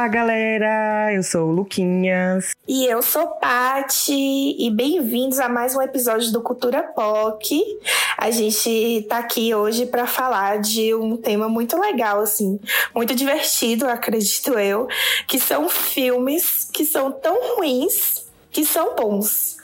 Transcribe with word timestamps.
Olá, 0.00 0.08
galera! 0.08 1.12
Eu 1.12 1.22
sou 1.22 1.48
o 1.48 1.52
Luquinhas. 1.52 2.52
E 2.66 2.86
eu 2.86 3.02
sou 3.02 3.26
Pati. 3.32 4.56
E 4.58 4.70
bem-vindos 4.70 5.38
a 5.38 5.46
mais 5.46 5.76
um 5.76 5.82
episódio 5.82 6.32
do 6.32 6.40
Cultura 6.40 6.82
POC. 6.82 7.62
A 8.16 8.30
gente 8.30 9.04
tá 9.10 9.18
aqui 9.18 9.54
hoje 9.54 9.84
para 9.84 10.06
falar 10.06 10.58
de 10.58 10.94
um 10.94 11.18
tema 11.18 11.50
muito 11.50 11.78
legal, 11.78 12.22
assim, 12.22 12.58
muito 12.94 13.14
divertido, 13.14 13.86
acredito 13.86 14.58
eu, 14.58 14.88
que 15.28 15.38
são 15.38 15.68
filmes 15.68 16.70
que 16.72 16.86
são 16.86 17.12
tão 17.12 17.56
ruins 17.56 18.24
que 18.50 18.64
são 18.64 18.96
bons. 18.96 19.58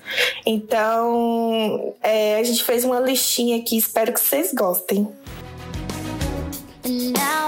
Então, 0.44 1.94
é, 2.02 2.38
a 2.38 2.42
gente 2.42 2.62
fez 2.62 2.84
uma 2.84 3.00
listinha 3.00 3.56
aqui, 3.56 3.78
espero 3.78 4.12
que 4.12 4.20
vocês 4.20 4.52
gostem. 4.52 5.08
Now 6.84 7.45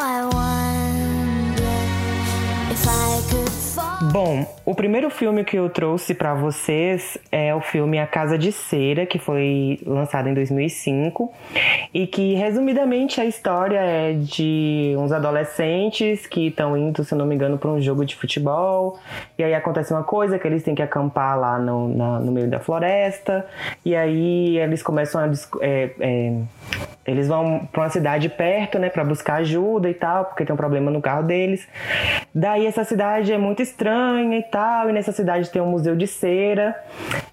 Bom, 4.12 4.46
o 4.68 4.74
primeiro 4.74 5.08
filme 5.08 5.44
que 5.44 5.56
eu 5.56 5.70
trouxe 5.70 6.14
para 6.14 6.34
vocês 6.34 7.16
é 7.32 7.54
o 7.54 7.60
filme 7.62 7.98
A 7.98 8.06
Casa 8.06 8.36
de 8.36 8.52
Cera, 8.52 9.06
que 9.06 9.18
foi 9.18 9.80
lançado 9.86 10.28
em 10.28 10.34
2005 10.34 11.32
e 11.94 12.06
que, 12.06 12.34
resumidamente, 12.34 13.18
a 13.18 13.24
história 13.24 13.78
é 13.78 14.12
de 14.12 14.94
uns 14.98 15.10
adolescentes 15.10 16.26
que 16.26 16.48
estão 16.48 16.76
indo, 16.76 17.02
se 17.02 17.14
não 17.14 17.24
me 17.24 17.34
engano, 17.34 17.56
para 17.56 17.70
um 17.70 17.80
jogo 17.80 18.04
de 18.04 18.14
futebol 18.14 18.98
e 19.38 19.42
aí 19.42 19.54
acontece 19.54 19.90
uma 19.90 20.04
coisa 20.04 20.38
que 20.38 20.46
eles 20.46 20.62
têm 20.62 20.74
que 20.74 20.82
acampar 20.82 21.40
lá 21.40 21.58
no, 21.58 21.88
na, 21.88 22.20
no 22.20 22.30
meio 22.30 22.50
da 22.50 22.60
floresta 22.60 23.46
e 23.86 23.96
aí 23.96 24.58
eles 24.58 24.82
começam 24.82 25.18
a 25.18 25.30
é, 25.62 25.90
é, 25.98 26.32
eles 27.08 27.26
vão 27.26 27.66
para 27.72 27.84
uma 27.84 27.88
cidade 27.88 28.28
perto, 28.28 28.78
né, 28.78 28.90
para 28.90 29.02
buscar 29.02 29.36
ajuda 29.36 29.88
e 29.88 29.94
tal, 29.94 30.26
porque 30.26 30.44
tem 30.44 30.52
um 30.52 30.58
problema 30.58 30.90
no 30.90 31.00
carro 31.00 31.22
deles. 31.22 31.66
Daí 32.34 32.66
essa 32.66 32.84
cidade 32.84 33.32
é 33.32 33.38
muito 33.38 33.62
estranha 33.62 34.38
e 34.38 34.42
tal, 34.42 34.57
e 34.88 34.92
nessa 34.92 35.12
cidade 35.12 35.50
tem 35.50 35.60
um 35.62 35.70
museu 35.70 35.96
de 35.96 36.06
cera. 36.06 36.74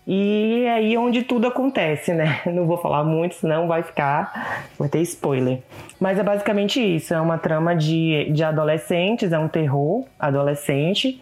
E 0.07 0.63
é 0.65 0.73
aí 0.73 0.97
onde 0.97 1.23
tudo 1.23 1.47
acontece, 1.47 2.13
né? 2.13 2.41
Não 2.51 2.65
vou 2.65 2.77
falar 2.77 3.03
muito, 3.03 3.35
senão 3.35 3.67
vai 3.67 3.81
ficar, 3.81 4.63
vai 4.77 4.87
ter 4.87 4.99
spoiler. 5.01 5.59
Mas 5.99 6.19
é 6.19 6.23
basicamente 6.23 6.79
isso, 6.79 7.13
é 7.13 7.19
uma 7.19 7.37
trama 7.37 7.75
de, 7.75 8.31
de 8.31 8.43
adolescentes, 8.43 9.31
é 9.31 9.39
um 9.39 9.47
terror 9.47 10.05
adolescente. 10.19 11.21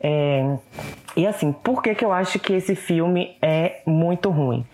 É... 0.00 0.56
E 1.16 1.26
assim, 1.26 1.50
por 1.52 1.82
que, 1.82 1.94
que 1.94 2.04
eu 2.04 2.12
acho 2.12 2.38
que 2.38 2.52
esse 2.52 2.74
filme 2.74 3.36
é 3.40 3.80
muito 3.86 4.30
ruim? 4.30 4.64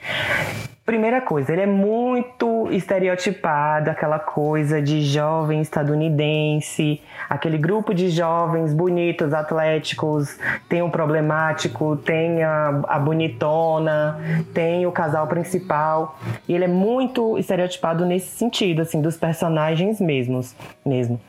Primeira 0.84 1.20
coisa, 1.20 1.52
ele 1.52 1.62
é 1.62 1.66
muito 1.66 2.66
estereotipado, 2.72 3.88
aquela 3.88 4.18
coisa 4.18 4.82
de 4.82 5.00
jovem 5.02 5.60
estadunidense, 5.60 7.00
aquele 7.30 7.56
grupo 7.56 7.94
de 7.94 8.10
jovens 8.10 8.74
bonitos, 8.74 9.32
atléticos, 9.32 10.36
tem 10.68 10.82
um 10.82 10.90
problemático, 10.90 11.96
tem 11.98 12.42
a, 12.42 12.80
a 12.88 12.98
bonitona, 12.98 14.18
tem 14.52 14.84
o 14.84 14.90
casal 14.90 15.28
principal. 15.28 16.18
E 16.48 16.54
ele 16.54 16.64
é 16.64 16.68
muito 16.68 17.38
estereotipado 17.38 18.04
nesse 18.04 18.36
sentido, 18.36 18.82
assim, 18.82 19.00
dos 19.00 19.16
personagens 19.16 20.00
mesmos, 20.00 20.52
mesmo. 20.84 21.20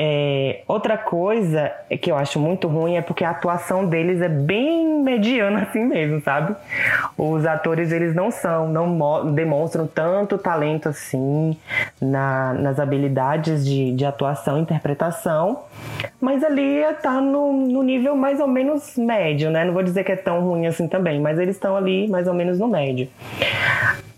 É, 0.00 0.60
outra 0.68 0.96
coisa 0.96 1.72
que 2.00 2.08
eu 2.08 2.16
acho 2.16 2.38
muito 2.38 2.68
ruim 2.68 2.94
é 2.94 3.02
porque 3.02 3.24
a 3.24 3.30
atuação 3.30 3.84
deles 3.84 4.22
é 4.22 4.28
bem 4.28 5.02
mediana 5.02 5.62
assim 5.62 5.84
mesmo, 5.84 6.20
sabe? 6.20 6.54
Os 7.16 7.44
atores 7.44 7.90
eles 7.90 8.14
não 8.14 8.30
são, 8.30 8.68
não 8.68 8.87
demonstram 9.34 9.86
tanto 9.86 10.38
talento 10.38 10.88
assim 10.88 11.56
na, 12.00 12.54
nas 12.54 12.78
habilidades 12.78 13.64
de, 13.64 13.92
de 13.92 14.04
atuação 14.04 14.58
e 14.58 14.62
interpretação, 14.62 15.60
mas 16.20 16.42
ali 16.44 16.82
tá 17.02 17.20
no, 17.20 17.52
no 17.52 17.82
nível 17.82 18.16
mais 18.16 18.40
ou 18.40 18.48
menos 18.48 18.96
médio, 18.96 19.50
né? 19.50 19.64
Não 19.64 19.72
vou 19.72 19.82
dizer 19.82 20.04
que 20.04 20.12
é 20.12 20.16
tão 20.16 20.40
ruim 20.40 20.66
assim 20.66 20.88
também, 20.88 21.20
mas 21.20 21.38
eles 21.38 21.56
estão 21.56 21.76
ali 21.76 22.08
mais 22.08 22.26
ou 22.26 22.34
menos 22.34 22.58
no 22.58 22.68
médio. 22.68 23.08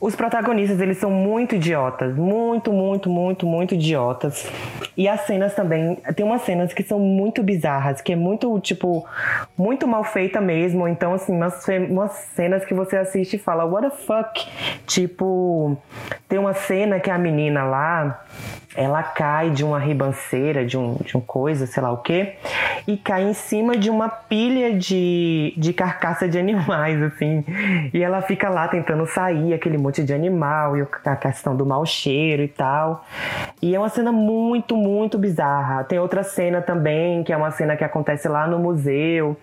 Os 0.01 0.17
protagonistas, 0.17 0.81
eles 0.81 0.97
são 0.97 1.11
muito 1.11 1.57
idiotas, 1.57 2.17
muito, 2.17 2.73
muito, 2.73 3.11
muito, 3.11 3.47
muito 3.47 3.75
idiotas. 3.75 4.51
E 4.97 5.07
as 5.07 5.21
cenas 5.27 5.55
também, 5.55 5.97
tem 6.17 6.25
umas 6.25 6.41
cenas 6.41 6.73
que 6.73 6.83
são 6.83 6.99
muito 6.99 7.43
bizarras, 7.43 8.01
que 8.01 8.15
é 8.15 8.17
muito, 8.17 8.59
tipo, 8.61 9.07
muito 9.59 9.87
mal 9.87 10.03
feita 10.03 10.41
mesmo. 10.41 10.89
Então, 10.89 11.13
assim, 11.13 11.37
umas, 11.37 11.67
umas 11.91 12.13
cenas 12.35 12.65
que 12.65 12.73
você 12.73 12.97
assiste 12.97 13.37
e 13.37 13.39
fala, 13.39 13.67
what 13.67 13.91
the 13.91 13.95
fuck? 13.95 14.49
Tipo, 14.87 15.77
tem 16.27 16.39
uma 16.39 16.55
cena 16.55 16.99
que 16.99 17.11
a 17.11 17.19
menina 17.19 17.63
lá, 17.65 18.25
ela 18.77 19.03
cai 19.03 19.51
de 19.51 19.65
uma 19.65 19.79
ribanceira, 19.79 20.65
de 20.65 20.79
um, 20.79 20.95
de 21.05 21.17
um 21.17 21.21
coisa, 21.21 21.67
sei 21.67 21.83
lá 21.83 21.91
o 21.91 21.99
que, 21.99 22.35
e 22.87 22.97
cai 22.97 23.25
em 23.25 23.35
cima 23.35 23.77
de 23.77 23.91
uma 23.91 24.09
pilha 24.09 24.73
de, 24.79 25.53
de 25.57 25.73
carcaça 25.73 26.29
de 26.29 26.39
animais, 26.39 27.03
assim. 27.03 27.45
E 27.93 28.01
ela 28.03 28.23
fica 28.23 28.49
lá 28.49 28.69
tentando 28.69 29.05
sair, 29.07 29.53
aquele 29.55 29.77
monte 29.77 30.05
de 30.05 30.15
animal, 30.15 30.77
e 30.77 30.87
a 31.05 31.17
questão 31.17 31.57
do 31.57 31.67
mau 31.67 31.85
cheiro 31.85 32.43
e 32.43 32.49
tal. 32.49 33.05
E 33.61 33.75
é 33.75 33.79
uma 33.79 33.89
cena 33.89 34.13
muito, 34.13 34.77
muito 34.77 35.19
bizarra. 35.19 35.83
Tem 35.85 35.99
outra 35.99 36.23
cena 36.23 36.63
também, 36.63 37.25
que 37.25 37.33
é 37.33 37.37
uma 37.37 37.51
cena 37.51 37.77
que 37.77 37.83
acontece 37.83 38.29
lá 38.29 38.47
no 38.47 38.59
museu, 38.59 39.37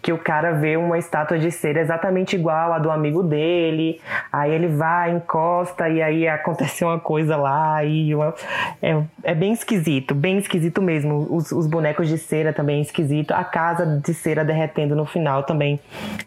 que 0.00 0.12
o 0.12 0.18
cara 0.18 0.52
vê 0.52 0.76
uma 0.78 0.96
estátua 0.96 1.38
de 1.38 1.50
cera 1.50 1.80
exatamente 1.80 2.34
igual 2.34 2.72
a 2.72 2.78
do 2.78 2.90
amigo 2.90 3.22
dele. 3.22 4.00
Aí 4.32 4.52
ele 4.52 4.68
vai, 4.68 5.10
encosta, 5.10 5.88
e 5.88 6.00
aí 6.00 6.26
acontece 6.26 6.82
uma 6.82 6.98
coisa 6.98 7.36
lá, 7.36 7.84
e 7.84 8.14
uma 8.14 8.34
é, 8.82 9.02
é 9.22 9.34
bem 9.34 9.52
esquisito, 9.52 10.14
bem 10.14 10.38
esquisito 10.38 10.80
mesmo. 10.80 11.26
Os, 11.30 11.52
os 11.52 11.66
bonecos 11.66 12.08
de 12.08 12.18
cera 12.18 12.52
também 12.52 12.78
é 12.78 12.82
esquisito. 12.82 13.32
A 13.32 13.44
casa 13.44 14.00
de 14.04 14.14
cera 14.14 14.44
derretendo 14.44 14.94
no 14.94 15.06
final 15.06 15.42
também 15.42 15.80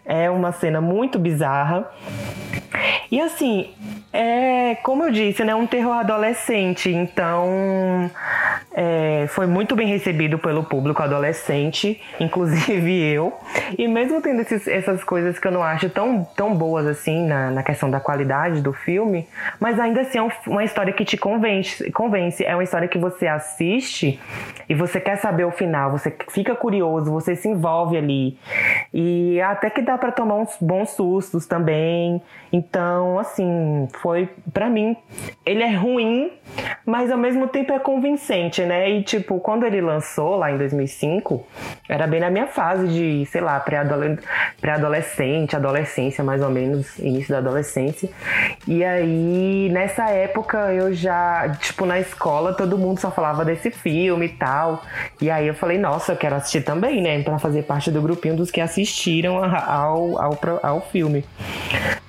é 0.06 0.30
uma 0.30 0.52
cena 0.52 0.82
muito 0.82 1.20
bizarra. 1.20 1.90
E 3.12 3.22
assim, 3.22 3.70
é 4.12 4.76
como 4.84 5.04
eu 5.04 5.12
disse, 5.12 5.44
né, 5.44 5.54
um 5.54 5.68
terror 5.68 5.94
adolescente, 5.94 6.90
então 6.90 8.10
é, 8.76 9.26
foi 9.30 9.46
muito 9.46 9.76
bem 9.76 9.88
recebido 9.88 10.40
pelo 10.40 10.64
público 10.64 11.02
adolescente, 11.02 12.02
inclusive 12.20 12.92
eu. 13.14 13.34
E 13.78 13.88
mesmo 13.88 14.22
tendo 14.22 14.42
esses, 14.42 14.68
essas 14.68 15.04
coisas 15.04 15.38
que 15.38 15.48
eu 15.48 15.52
não 15.52 15.64
acho 15.64 15.90
tão, 15.90 16.24
tão 16.36 16.56
boas 16.56 16.88
assim 16.88 17.28
na, 17.28 17.52
na 17.52 17.64
questão 17.64 17.90
da 17.90 18.00
qualidade 18.00 18.62
do 18.62 18.74
filme, 18.74 19.28
mas 19.60 19.80
ainda 19.80 20.02
assim 20.02 20.18
é 20.18 20.22
um, 20.22 20.30
uma 20.48 20.64
história 20.64 20.92
que 20.92 21.06
te 21.06 21.18
convence, 21.18 21.92
convence. 21.92 22.44
É 22.44 22.56
uma 22.56 22.64
história 22.64 22.88
que 22.88 22.98
você 22.98 23.28
assiste 23.28 24.20
e 24.68 24.74
você 24.74 25.00
quer 25.00 25.18
saber 25.18 25.46
o 25.46 25.52
final, 25.52 25.92
você 25.92 26.16
fica 26.30 26.56
curioso, 26.56 27.12
você 27.12 27.36
se 27.36 27.48
envolve 27.48 27.98
ali. 27.98 28.38
E 28.94 29.40
até 29.42 29.70
que 29.70 29.82
dá 29.82 29.98
para 29.98 30.12
tomar 30.12 30.36
uns 30.36 30.58
bons 30.60 30.90
sustos 30.92 31.46
também. 31.46 32.22
Então, 32.52 33.20
assim, 33.20 33.88
foi 34.02 34.30
para 34.54 34.70
mim, 34.70 34.96
ele 35.46 35.64
é 35.64 35.76
ruim, 35.76 36.32
mas 36.86 37.12
ao 37.12 37.18
mesmo 37.18 37.48
tempo 37.48 37.74
é 37.74 37.80
convincente, 37.80 38.63
né? 38.66 38.90
E 38.90 39.04
tipo, 39.04 39.40
quando 39.40 39.66
ele 39.66 39.82
lançou 39.82 40.36
lá 40.36 40.52
em 40.52 40.58
2005, 40.58 41.46
era 41.88 42.08
bem 42.08 42.20
na 42.20 42.30
minha 42.30 42.48
fase 42.48 42.88
de, 42.88 43.26
sei 43.26 43.42
lá, 43.42 43.60
pré-adolescente, 43.60 45.56
adolescência, 45.56 46.24
mais 46.24 46.42
ou 46.42 46.50
menos, 46.50 46.98
início 47.00 47.32
da 47.32 47.40
adolescência. 47.40 48.10
E 48.68 48.84
aí, 48.84 49.70
nessa 49.72 50.10
época, 50.10 50.74
eu 50.74 50.94
já, 50.94 51.50
tipo, 51.60 51.86
na 51.86 52.00
escola, 52.00 52.54
todo 52.54 52.78
mundo 52.78 53.00
só 53.00 53.12
falava 53.12 53.44
desse 53.46 53.72
filme 53.72 54.26
e 54.28 54.30
tal. 54.30 54.84
E 55.22 55.30
aí 55.30 55.48
eu 55.48 55.54
falei, 55.54 55.78
nossa, 55.78 56.14
eu 56.14 56.18
quero 56.18 56.36
assistir 56.36 56.62
também, 56.62 57.02
né? 57.02 57.22
Pra 57.24 57.40
fazer 57.40 57.64
parte 57.64 57.92
do 57.92 58.02
grupinho 58.02 58.36
dos 58.36 58.52
que 58.52 58.62
assistiram 58.62 59.44
ao, 59.44 60.20
ao, 60.20 60.40
ao 60.62 60.82
filme. 60.82 61.26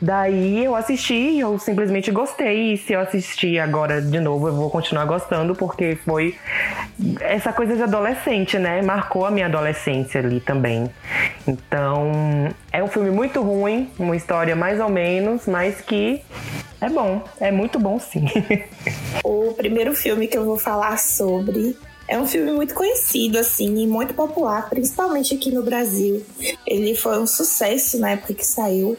Daí 0.00 0.64
eu 0.64 0.74
assisti 0.74 1.24
eu 1.38 1.58
simplesmente 1.58 2.10
gostei. 2.10 2.74
E 2.74 2.76
se 2.76 2.92
eu 2.92 3.00
assistir 3.00 3.58
agora 3.58 4.00
de 4.00 4.20
novo, 4.20 4.48
eu 4.48 4.54
vou 4.54 4.70
continuar 4.70 5.04
gostando, 5.04 5.54
porque 5.54 5.96
foi 5.96 6.36
essa 7.20 7.52
coisa 7.52 7.76
de 7.76 7.82
adolescente, 7.82 8.58
né? 8.58 8.82
Marcou 8.82 9.24
a 9.26 9.30
minha 9.30 9.46
adolescência 9.46 10.20
ali 10.20 10.40
também. 10.40 10.90
Então, 11.46 12.12
é 12.72 12.82
um 12.82 12.88
filme 12.88 13.10
muito 13.10 13.42
ruim, 13.42 13.90
uma 13.98 14.16
história 14.16 14.54
mais 14.54 14.80
ou 14.80 14.88
menos, 14.88 15.46
mas 15.46 15.80
que 15.80 16.22
é 16.80 16.88
bom, 16.88 17.22
é 17.40 17.50
muito 17.50 17.78
bom 17.78 17.98
sim. 17.98 18.26
o 19.24 19.54
primeiro 19.54 19.94
filme 19.94 20.28
que 20.28 20.36
eu 20.36 20.44
vou 20.44 20.58
falar 20.58 20.98
sobre 20.98 21.76
é 22.06 22.18
um 22.18 22.26
filme 22.26 22.52
muito 22.52 22.74
conhecido, 22.74 23.38
assim, 23.38 23.82
e 23.82 23.86
muito 23.86 24.12
popular, 24.12 24.68
principalmente 24.68 25.34
aqui 25.34 25.50
no 25.50 25.62
Brasil. 25.62 26.24
Ele 26.66 26.94
foi 26.94 27.18
um 27.18 27.26
sucesso 27.26 27.98
na 27.98 28.10
época 28.10 28.34
que 28.34 28.46
saiu, 28.46 28.96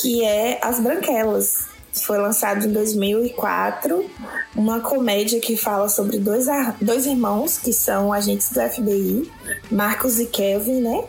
que 0.00 0.24
é 0.24 0.58
As 0.62 0.80
Branquelas. 0.80 1.66
Foi 1.92 2.18
lançado 2.18 2.66
em 2.66 2.72
2004, 2.72 4.04
uma 4.54 4.80
comédia 4.80 5.40
que 5.40 5.56
fala 5.56 5.88
sobre 5.88 6.18
dois, 6.18 6.46
dois 6.80 7.06
irmãos 7.06 7.58
que 7.58 7.72
são 7.72 8.12
agentes 8.12 8.50
do 8.50 8.60
FBI, 8.60 9.30
Marcos 9.70 10.20
e 10.20 10.26
Kevin, 10.26 10.80
né? 10.82 11.04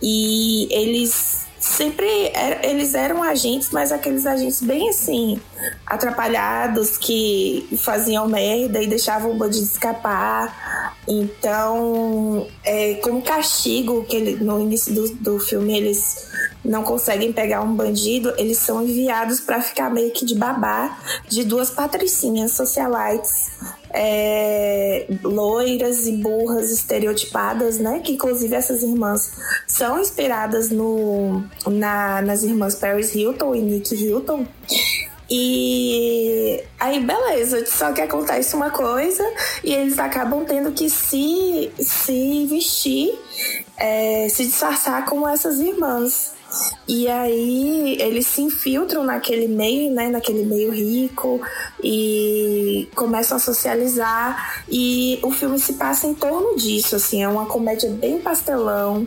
E 0.00 0.68
eles 0.70 1.47
sempre 1.68 2.30
era, 2.34 2.66
eles 2.66 2.94
eram 2.94 3.22
agentes, 3.22 3.70
mas 3.70 3.92
aqueles 3.92 4.26
agentes 4.26 4.60
bem 4.62 4.88
assim, 4.88 5.40
atrapalhados, 5.86 6.96
que 6.96 7.68
faziam 7.82 8.26
merda 8.28 8.82
e 8.82 8.86
deixavam 8.86 9.32
o 9.32 9.34
bandido 9.34 9.64
escapar. 9.64 10.96
Então, 11.06 12.46
é, 12.64 12.94
como 12.94 13.22
castigo, 13.22 14.04
que 14.04 14.16
ele, 14.16 14.44
no 14.44 14.60
início 14.60 14.94
do, 14.94 15.08
do 15.16 15.38
filme 15.38 15.76
eles 15.76 16.28
não 16.64 16.82
conseguem 16.82 17.32
pegar 17.32 17.62
um 17.62 17.74
bandido, 17.74 18.32
eles 18.36 18.58
são 18.58 18.82
enviados 18.82 19.40
para 19.40 19.60
ficar 19.62 19.90
meio 19.90 20.10
que 20.12 20.24
de 20.24 20.34
babá 20.34 20.98
de 21.28 21.44
duas 21.44 21.70
patricinhas 21.70 22.52
socialites 22.52 23.50
é, 23.90 25.06
loiras 25.22 26.06
e 26.06 26.12
burras 26.12 26.70
estereotipadas, 26.70 27.78
né? 27.78 28.00
Que 28.00 28.12
inclusive 28.12 28.54
essas 28.54 28.82
irmãs 28.82 29.32
são 29.66 30.00
inspiradas 30.00 30.70
no, 30.70 31.42
na, 31.66 32.22
nas 32.22 32.42
irmãs 32.42 32.74
Paris 32.74 33.14
Hilton 33.14 33.54
e 33.54 33.60
Nick 33.60 33.94
Hilton. 33.94 34.46
E 35.30 36.62
aí, 36.80 37.00
beleza, 37.00 37.64
só 37.66 37.92
que 37.92 38.00
acontece 38.00 38.56
uma 38.56 38.70
coisa 38.70 39.22
e 39.62 39.74
eles 39.74 39.98
acabam 39.98 40.44
tendo 40.46 40.72
que 40.72 40.88
se, 40.88 41.70
se 41.78 42.46
vestir, 42.46 43.18
é, 43.76 44.26
se 44.30 44.46
disfarçar 44.46 45.04
como 45.04 45.28
essas 45.28 45.60
irmãs. 45.60 46.37
E 46.86 47.06
aí 47.06 47.98
eles 48.00 48.26
se 48.26 48.40
infiltram 48.40 49.04
naquele 49.04 49.46
meio, 49.46 49.92
né, 49.92 50.08
naquele 50.08 50.44
meio 50.44 50.72
rico 50.72 51.40
e 51.84 52.88
começam 52.94 53.36
a 53.36 53.40
socializar 53.40 54.64
e 54.68 55.18
o 55.22 55.30
filme 55.30 55.58
se 55.58 55.74
passa 55.74 56.06
em 56.06 56.14
torno 56.14 56.56
disso, 56.56 56.96
assim, 56.96 57.22
é 57.22 57.28
uma 57.28 57.44
comédia 57.44 57.90
bem 57.90 58.18
pastelão. 58.18 59.06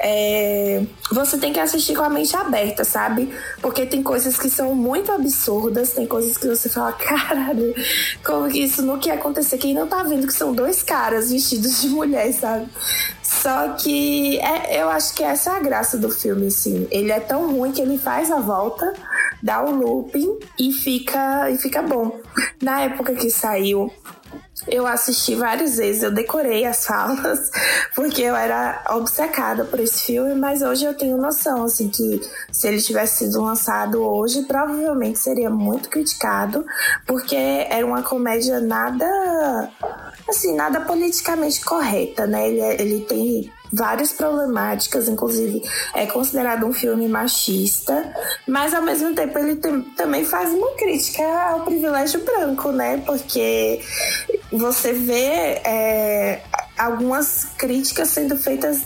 É... 0.00 0.82
Você 1.12 1.38
tem 1.38 1.52
que 1.52 1.60
assistir 1.60 1.94
com 1.94 2.02
a 2.02 2.08
mente 2.08 2.34
aberta, 2.34 2.84
sabe? 2.84 3.32
Porque 3.60 3.86
tem 3.86 4.02
coisas 4.02 4.36
que 4.36 4.50
são 4.50 4.74
muito 4.74 5.12
absurdas, 5.12 5.92
tem 5.92 6.06
coisas 6.06 6.36
que 6.36 6.48
você 6.48 6.68
fala, 6.68 6.92
caralho, 6.98 7.72
como 8.24 8.48
que 8.48 8.64
isso 8.64 8.82
não 8.82 8.98
quer 8.98 9.12
acontecer? 9.12 9.58
Quem 9.58 9.74
não 9.74 9.86
tá 9.86 10.02
vendo 10.02 10.26
que 10.26 10.32
são 10.32 10.52
dois 10.52 10.82
caras 10.82 11.30
vestidos 11.30 11.80
de 11.80 11.88
mulher, 11.88 12.32
sabe? 12.32 12.66
Só 13.30 13.74
que 13.74 14.38
é, 14.40 14.82
eu 14.82 14.90
acho 14.90 15.14
que 15.14 15.22
essa 15.22 15.50
é 15.50 15.56
a 15.56 15.60
graça 15.60 15.96
do 15.96 16.10
filme, 16.10 16.48
assim. 16.48 16.88
Ele 16.90 17.12
é 17.12 17.20
tão 17.20 17.52
ruim 17.52 17.70
que 17.70 17.80
ele 17.80 17.96
faz 17.96 18.28
a 18.30 18.40
volta, 18.40 18.92
dá 19.40 19.64
o 19.64 19.70
looping 19.70 20.38
e 20.58 20.72
fica, 20.72 21.48
e 21.48 21.56
fica 21.56 21.80
bom. 21.80 22.20
Na 22.60 22.80
época 22.80 23.14
que 23.14 23.30
saiu, 23.30 23.90
eu 24.66 24.86
assisti 24.86 25.34
várias 25.34 25.76
vezes, 25.76 26.02
eu 26.02 26.10
decorei 26.10 26.66
as 26.66 26.84
falas, 26.86 27.50
porque 27.94 28.22
eu 28.22 28.34
era 28.34 28.84
obcecada 28.90 29.64
por 29.64 29.80
esse 29.80 30.02
filme, 30.02 30.34
mas 30.34 30.62
hoje 30.62 30.84
eu 30.84 30.94
tenho 30.94 31.16
noção, 31.16 31.64
assim, 31.64 31.88
que 31.88 32.20
se 32.50 32.68
ele 32.68 32.80
tivesse 32.80 33.24
sido 33.24 33.40
lançado 33.42 34.02
hoje, 34.02 34.42
provavelmente 34.42 35.18
seria 35.18 35.50
muito 35.50 35.88
criticado, 35.88 36.64
porque 37.06 37.36
era 37.36 37.86
uma 37.86 38.02
comédia 38.02 38.60
nada, 38.60 39.70
assim, 40.30 40.54
nada 40.54 40.80
politicamente 40.80 41.60
correta, 41.64 42.26
né? 42.26 42.48
Ele, 42.48 42.60
é, 42.60 42.80
ele 42.80 43.00
tem 43.00 43.50
várias 43.72 44.12
problemáticas, 44.12 45.08
inclusive 45.08 45.62
é 45.94 46.06
considerado 46.06 46.66
um 46.66 46.72
filme 46.72 47.08
machista, 47.08 48.12
mas 48.46 48.74
ao 48.74 48.82
mesmo 48.82 49.14
tempo 49.14 49.38
ele 49.38 49.56
tem, 49.56 49.82
também 49.96 50.24
faz 50.24 50.52
uma 50.52 50.72
crítica 50.72 51.22
ao 51.22 51.64
privilégio 51.64 52.24
branco, 52.24 52.72
né? 52.72 53.02
Porque 53.06 53.80
você 54.50 54.92
vê 54.92 55.60
é, 55.64 56.42
algumas 56.76 57.44
críticas 57.56 58.08
sendo 58.08 58.36
feitas, 58.36 58.82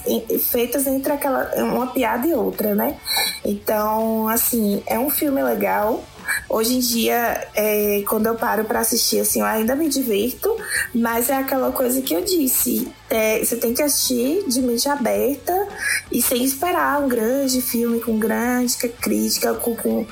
feitas 0.51 0.87
entre 0.87 1.13
aquela 1.13 1.51
uma 1.57 1.87
piada 1.87 2.27
e 2.27 2.35
outra, 2.35 2.75
né? 2.75 2.97
Então, 3.45 4.29
assim, 4.29 4.83
é 4.87 4.99
um 4.99 5.11
filme 5.11 5.43
legal. 5.43 6.03
Hoje 6.49 6.75
em 6.75 6.79
dia, 6.79 7.49
é, 7.55 8.03
quando 8.09 8.27
eu 8.27 8.35
paro 8.35 8.65
para 8.65 8.81
assistir, 8.81 9.21
assim, 9.21 9.41
eu 9.41 9.47
ainda 9.47 9.75
me 9.75 9.89
divirto, 9.89 10.55
mas 10.95 11.29
é 11.31 11.37
aquela 11.37 11.73
coisa 11.73 12.01
que 12.03 12.15
eu 12.15 12.23
disse. 12.23 12.89
É, 13.11 13.43
você 13.43 13.57
tem 13.57 13.75
que 13.75 13.83
assistir 13.83 14.45
de 14.49 14.61
mente 14.61 14.89
aberta 14.89 15.69
e 16.11 16.21
sem 16.21 16.45
esperar 16.45 17.03
um 17.03 17.09
grande 17.09 17.61
filme 17.61 18.01
com 18.01 18.19
grande 18.19 18.77
crítica, 18.77 19.55
com, 19.55 19.75
com 19.75 20.07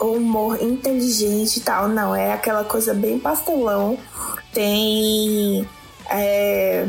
humor 0.00 0.60
inteligente 0.62 1.58
e 1.58 1.60
tal. 1.60 1.88
Não, 1.88 2.14
é 2.14 2.32
aquela 2.32 2.64
coisa 2.64 2.94
bem 2.94 3.18
pastelão. 3.18 3.98
Tem. 4.52 5.68
É, 6.10 6.86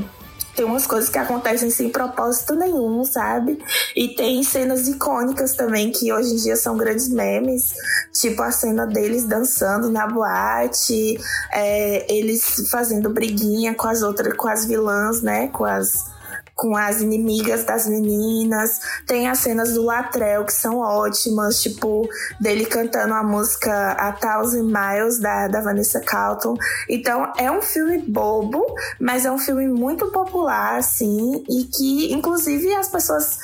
tem 0.57 0.65
umas 0.65 0.87
coisas 0.87 1.07
que 1.07 1.19
acontecem 1.19 1.69
sem 1.69 1.89
propósito 1.89 2.55
nenhum, 2.55 3.05
sabe? 3.05 3.63
E 3.95 4.15
tem 4.15 4.41
cenas 4.41 4.87
icônicas 4.87 5.53
também 5.53 5.91
que 5.91 6.11
hoje 6.11 6.33
em 6.33 6.35
dia 6.37 6.55
são 6.55 6.75
grandes 6.75 7.07
memes, 7.09 7.73
tipo 8.11 8.41
a 8.41 8.51
cena 8.51 8.87
deles 8.87 9.23
dançando 9.25 9.91
na 9.91 10.07
boate, 10.07 11.19
é, 11.53 12.11
eles 12.11 12.67
fazendo 12.71 13.11
briguinha 13.11 13.75
com 13.75 13.87
as 13.87 14.01
outras, 14.01 14.33
com 14.33 14.47
as 14.47 14.65
vilãs, 14.65 15.21
né? 15.21 15.47
Com 15.49 15.63
as 15.63 16.16
com 16.57 16.75
as 16.75 17.01
inimigas 17.01 17.63
das 17.63 17.87
meninas. 17.87 18.81
Tem 19.05 19.29
as 19.29 19.39
cenas 19.39 19.75
do 19.75 19.83
Latrell 19.83 20.43
que 20.43 20.51
são 20.51 20.79
ótimas, 20.79 21.61
tipo, 21.61 22.09
dele 22.41 22.65
cantando 22.65 23.13
a 23.13 23.23
música 23.23 23.91
A 23.91 24.11
Thousand 24.11 24.63
Miles 24.63 25.19
da, 25.19 25.47
da 25.47 25.61
Vanessa 25.61 26.01
Carlton. 26.01 26.57
Então, 26.89 27.31
é 27.37 27.49
um 27.51 27.61
filme 27.61 27.99
bobo, 27.99 28.65
mas 28.99 29.23
é 29.23 29.31
um 29.31 29.37
filme 29.37 29.67
muito 29.67 30.07
popular, 30.11 30.79
assim, 30.79 31.45
e 31.47 31.65
que, 31.65 32.11
inclusive, 32.11 32.73
as 32.73 32.89
pessoas 32.89 33.37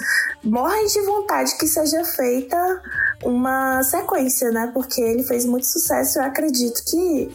morrem 0.43 0.87
de 0.87 1.01
vontade 1.01 1.55
que 1.57 1.67
seja 1.67 2.03
feita 2.03 2.81
uma 3.23 3.83
sequência, 3.83 4.51
né? 4.51 4.71
Porque 4.73 4.99
ele 4.99 5.23
fez 5.23 5.45
muito 5.45 5.67
sucesso. 5.67 6.17
Eu 6.17 6.23
acredito 6.23 6.83
que 6.83 7.31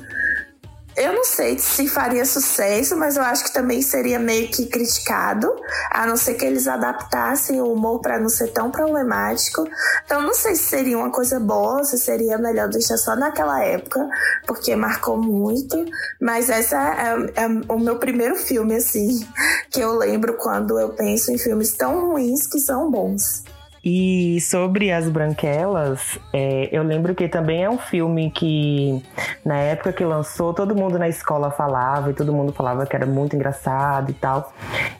eu 0.99 1.13
não 1.13 1.25
sei 1.25 1.59
se 1.59 1.89
faria 1.89 2.25
sucesso, 2.25 2.97
mas 2.97 3.17
eu 3.17 3.23
acho 3.23 3.45
que 3.45 3.53
também 3.53 3.81
seria 3.81 4.19
meio 4.19 4.49
que 4.49 4.67
criticado, 4.67 5.55
a 5.91 6.07
não 6.07 6.17
ser 6.17 6.35
que 6.35 6.45
eles 6.45 6.67
adaptassem 6.67 7.61
o 7.61 7.73
humor 7.73 8.01
para 8.01 8.19
não 8.19 8.29
ser 8.29 8.49
tão 8.49 8.71
problemático. 8.71 9.67
Então, 10.05 10.21
não 10.21 10.35
sei 10.35 10.57
se 10.57 10.65
seria 10.65 10.99
uma 10.99 11.11
coisa 11.11 11.39
boa, 11.39 11.85
se 11.85 11.99
seria 11.99 12.37
melhor 12.39 12.69
deixar 12.69 12.97
só 12.97 13.15
naquela 13.15 13.63
época, 13.63 14.09
porque 14.47 14.75
marcou 14.75 15.17
muito. 15.17 15.85
Mas 16.21 16.51
essa 16.51 16.77
é, 16.77 17.45
é 17.45 17.47
o 17.69 17.79
meu 17.79 17.99
primeiro 17.99 18.37
filme, 18.37 18.77
assim, 18.77 19.27
que 19.71 19.81
eu 19.81 19.97
lembro 19.97 20.35
quando 20.35 20.79
eu 20.79 20.91
penso 20.91 21.31
em 21.31 21.39
filmes 21.39 21.73
tão 21.73 22.09
ruins 22.11 22.47
que 22.47 22.59
são 22.59 22.91
bons. 22.91 23.45
E 23.85 24.41
sobre 24.41 24.91
as 24.91 25.09
branquelas, 25.09 26.19
é, 26.33 26.69
eu 26.73 26.83
lembro 26.83 27.15
que 27.15 27.29
também 27.29 27.65
é 27.65 27.71
um 27.71 27.79
filme 27.79 28.31
que, 28.31 29.03
na 29.45 29.57
época 29.57 29.93
que 29.93 30.05
lançou, 30.05 30.53
todo 30.53 30.75
mundo 30.75 30.99
na 30.99 31.09
escola 31.09 31.51
falava 31.51 32.11
e 32.11 32.15
todo 32.15 32.33
mundo 32.33 32.53
falava 32.53 32.87
que 32.87 32.97
era 32.97 33.07
muito 33.07 33.37
engraçado 33.37 34.11
e 34.11 34.15
tal. 34.15 34.53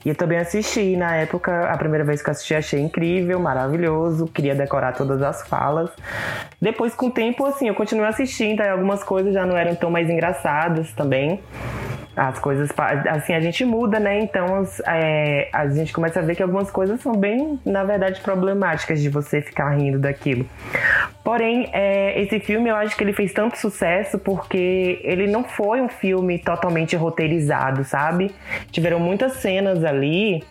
E 0.05 0.09
eu 0.09 0.15
também 0.15 0.39
assisti 0.39 0.97
na 0.97 1.17
época, 1.17 1.71
a 1.71 1.77
primeira 1.77 2.05
vez 2.05 2.23
que 2.23 2.31
assisti, 2.31 2.55
achei 2.55 2.81
incrível, 2.81 3.39
maravilhoso, 3.41 4.27
queria 4.27 4.55
decorar 4.55 4.93
todas 4.93 5.23
as 5.23 5.47
falas. 5.47 5.91
Depois, 6.61 6.95
com 6.95 7.07
o 7.07 7.11
tempo, 7.11 7.45
assim, 7.45 7.69
eu 7.69 7.75
continuei 7.75 8.09
assistindo, 8.09 8.61
aí 8.61 8.69
algumas 8.69 9.03
coisas 9.03 9.35
já 9.35 9.45
não 9.45 9.57
eram 9.57 9.75
tão 9.75 9.91
mais 9.91 10.09
engraçadas 10.09 10.93
também 10.93 11.41
as 12.19 12.39
coisas 12.39 12.71
assim 13.09 13.33
a 13.33 13.41
gente 13.41 13.65
muda 13.65 14.01
né? 14.01 14.21
Então 14.21 14.67
é, 14.87 15.49
a 15.53 15.69
gente 15.69 15.93
começa 15.93 16.19
a 16.19 16.23
ver 16.23 16.35
que 16.35 16.43
algumas 16.43 16.71
coisas 16.71 17.01
são 17.01 17.13
bem 17.13 17.61
na 17.65 17.85
verdade 17.85 18.21
problemáticas 18.21 19.01
de 19.01 19.09
você 19.09 19.41
ficar 19.41 19.71
rindo 19.71 19.99
daquilo 19.99 20.45
porém 21.29 21.69
é, 21.75 22.19
esse 22.23 22.41
filme 22.41 22.71
eu 22.71 22.75
acho 22.75 22.97
que 22.97 23.05
ele 23.05 23.13
fez 23.13 23.35
tanto 23.35 23.59
sucesso 23.59 24.19
porque 24.19 24.99
ele 25.05 25.27
não 25.27 25.45
foi 25.45 25.79
um 25.79 25.89
filme 25.91 26.39
totalmente 26.39 26.97
roteirizado 26.97 27.85
sabe? 27.85 28.35
Tiveram 28.73 28.99
muitas 28.99 29.35
cenas 29.35 29.85
ali 29.85 30.43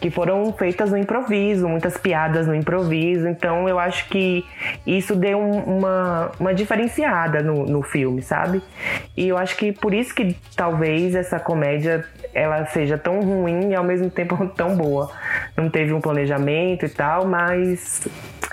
que 0.00 0.08
foram 0.08 0.52
feitas 0.52 0.92
no 0.92 0.96
improviso 0.96 1.68
muitas 1.68 1.96
piadas 1.96 2.46
no 2.46 2.54
improviso. 2.54 3.26
Então 3.26 3.68
eu 3.68 3.76
acho 3.76 4.08
que 4.08 4.44
isso 4.86 5.16
deu 5.16 5.40
uma, 5.40 6.30
uma 6.38 6.54
diferenciada 6.54 7.42
no, 7.42 7.66
no 7.66 7.82
filme 7.82 8.22
sabe? 8.22 8.62
E 9.16 9.26
eu 9.26 9.36
acho 9.36 9.56
que 9.56 9.72
por 9.72 9.92
isso 9.92 10.14
que 10.14 10.36
talvez 10.54 11.16
essa 11.16 11.40
comédia 11.40 12.06
ela 12.32 12.66
seja 12.66 12.96
tão 12.96 13.20
ruim 13.20 13.70
e 13.70 13.74
ao 13.74 13.82
mesmo 13.82 14.08
tempo 14.08 14.46
tão 14.54 14.76
boa. 14.76 15.10
Não 15.56 15.68
teve 15.68 15.92
um 15.92 16.00
planejamento 16.00 16.86
e 16.86 16.88
tal, 16.88 17.26
mas 17.26 18.06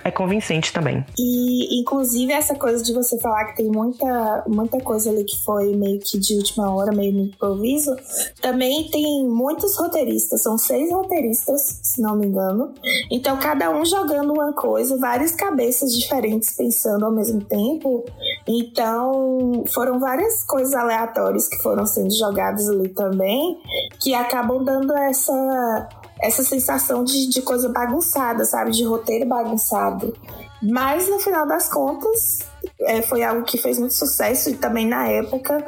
é 0.08 0.12
convincente 0.12 0.72
também. 0.72 1.06
E, 1.18 1.80
inclusive, 1.80 2.32
essa 2.32 2.56
coisa 2.56 2.84
de 2.84 2.94
você 2.94 3.20
falar 3.20 3.46
que 3.46 3.58
tem 3.58 3.68
muita, 3.68 4.44
muita 4.48 4.80
coisa 4.80 5.10
ali 5.10 5.24
que 5.24 5.44
foi 5.44 5.76
meio 5.76 6.00
que 6.00 6.18
de 6.18 6.36
última 6.36 6.74
hora, 6.74 6.92
meio 6.92 7.12
no 7.14 7.24
improviso, 7.26 7.96
também 8.42 8.90
tem 8.90 9.28
muitos 9.28 9.78
roteiristas, 9.78 10.42
são 10.42 10.58
seis 10.58 10.92
roteiristas, 10.92 11.80
se 11.84 12.02
não 12.02 12.16
me 12.16 12.28
engano. 12.28 12.74
Então, 13.12 13.38
cada 13.38 13.70
um 13.70 13.86
jogando 13.86 14.34
uma 14.34 14.54
coisa, 14.54 14.98
várias 14.98 15.32
cabeças 15.32 15.92
diferentes 15.92 16.56
pensando 16.56 17.06
ao 17.06 17.12
mesmo 17.12 17.42
tempo. 17.44 18.06
Então, 18.48 19.64
foram 19.74 20.00
várias 20.00 20.44
coisas 20.44 20.74
aleatórias 20.74 21.48
que 21.48 21.58
foram 21.58 21.86
sendo 21.86 22.16
jogadas 22.18 22.70
ali 22.70 22.90
também, 22.90 23.58
que 24.00 24.14
acabam 24.14 24.64
dando 24.64 24.96
essa 24.96 25.90
essa 26.22 26.44
sensação 26.44 27.04
de, 27.04 27.30
de 27.30 27.42
coisa 27.42 27.70
bagunçada, 27.70 28.46
sabe? 28.46 28.72
De 28.72 28.84
roteiro 28.84 29.26
bagunçado. 29.26 30.14
Mas 30.62 31.08
no 31.08 31.20
final 31.20 31.46
das 31.46 31.70
contas, 31.70 32.40
é, 32.82 33.02
foi 33.04 33.24
algo 33.24 33.44
que 33.44 33.58
fez 33.58 33.78
muito 33.78 33.94
sucesso 33.94 34.50
e 34.50 34.56
também 34.56 34.88
na 34.88 35.08
época 35.08 35.64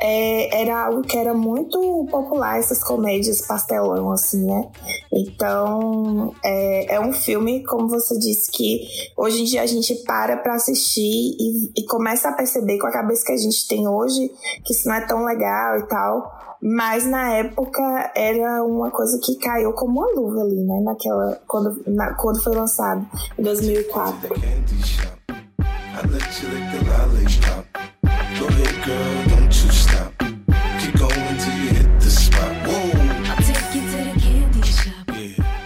é, 0.00 0.62
era 0.62 0.86
algo 0.86 1.02
que 1.02 1.16
era 1.16 1.32
muito 1.32 2.08
popular, 2.10 2.58
essas 2.58 2.82
comédias 2.82 3.46
pastelão, 3.46 4.10
assim, 4.10 4.44
né? 4.44 4.68
Então, 5.12 6.34
é, 6.44 6.96
é 6.96 7.00
um 7.00 7.12
filme, 7.12 7.62
como 7.64 7.88
você 7.88 8.18
disse, 8.18 8.50
que 8.50 8.84
hoje 9.16 9.42
em 9.42 9.44
dia 9.44 9.62
a 9.62 9.66
gente 9.66 9.94
para 10.04 10.36
pra 10.36 10.54
assistir 10.54 11.36
e, 11.38 11.72
e 11.76 11.86
começa 11.86 12.28
a 12.28 12.32
perceber 12.32 12.78
com 12.78 12.88
a 12.88 12.92
cabeça 12.92 13.24
que 13.24 13.32
a 13.32 13.36
gente 13.36 13.68
tem 13.68 13.86
hoje 13.86 14.28
que 14.64 14.72
isso 14.72 14.88
não 14.88 14.96
é 14.96 15.06
tão 15.06 15.24
legal 15.24 15.78
e 15.78 15.86
tal. 15.86 16.51
Mas 16.62 17.04
na 17.04 17.28
época 17.32 18.12
era 18.14 18.62
uma 18.62 18.88
coisa 18.92 19.18
que 19.20 19.34
caiu 19.36 19.72
como 19.72 19.98
uma 20.00 20.12
luva 20.14 20.42
ali, 20.42 20.62
né? 20.62 20.80
Naquela, 20.84 21.40
quando, 21.48 21.82
na, 21.88 22.14
quando 22.14 22.40
foi 22.40 22.54
lançado, 22.54 23.04
em 23.36 23.42
2004. 23.42 24.28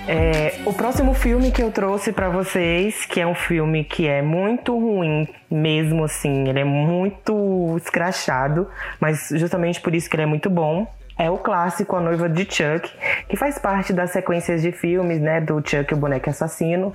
É, 0.09 0.61
o 0.65 0.73
próximo 0.73 1.15
filme 1.15 1.51
que 1.51 1.63
eu 1.63 1.71
trouxe 1.73 2.13
para 2.13 2.29
vocês, 2.29 3.05
que 3.07 3.21
é 3.21 3.27
um 3.27 3.35
filme 3.35 3.83
que 3.83 4.07
é 4.07 4.23
muito 4.23 4.79
ruim 4.79 5.29
mesmo 5.51 6.05
assim, 6.05 6.49
ele 6.49 6.61
é 6.61 6.65
muito 6.65 7.77
escrachado, 7.77 8.69
mas 9.01 9.29
justamente 9.33 9.81
por 9.81 9.95
isso 9.95 10.09
que 10.09 10.17
ele 10.17 10.23
é 10.23 10.27
muito 10.27 10.49
bom, 10.49 10.87
é 11.19 11.31
o 11.31 11.39
clássico 11.39 11.97
A 11.97 12.01
Noiva 12.01 12.29
de 12.29 12.43
Chuck, 12.45 12.91
que 13.29 13.37
faz 13.37 13.59
parte 13.59 13.93
das 13.93 14.11
sequências 14.11 14.61
de 14.61 14.71
filmes, 14.71 15.21
né, 15.21 15.41
do 15.41 15.63
Chuck 15.67 15.95
o 15.95 15.97
Boneco 15.97 16.29
Assassino. 16.29 16.95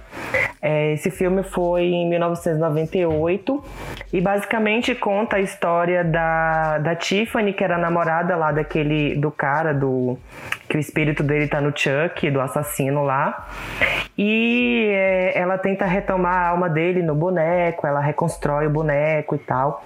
É, 0.62 0.94
esse 0.94 1.10
filme 1.10 1.42
foi 1.42 1.86
em 1.86 2.08
1998 2.10 3.64
e 4.14 4.22
basicamente 4.22 4.94
conta 4.94 5.38
a 5.38 5.40
história 5.40 6.04
da, 6.04 6.78
da 6.78 6.96
Tiffany, 6.96 7.52
que 7.54 7.64
era 7.64 7.78
namorada 7.78 8.36
lá 8.36 8.52
daquele, 8.52 9.16
do 9.16 9.32
cara, 9.32 9.74
do 9.74 10.18
que 10.70 10.78
o 10.78 10.80
espírito 10.80 11.24
dele 11.24 11.48
tá 11.48 11.60
no 11.60 11.74
Chuck, 11.76 12.30
do 12.30 12.40
assassino 12.40 13.04
lá. 13.04 13.50
E 14.16 14.86
é, 14.92 15.38
ela 15.38 15.58
tenta 15.58 15.86
retomar 15.86 16.34
a 16.34 16.48
alma 16.50 16.70
dele 16.70 17.02
no 17.02 17.16
boneco, 17.16 17.88
ela 17.88 18.00
reconstrói 18.00 18.68
o 18.68 18.70
boneco 18.70 19.36
e 19.36 19.40
tal. 19.40 19.84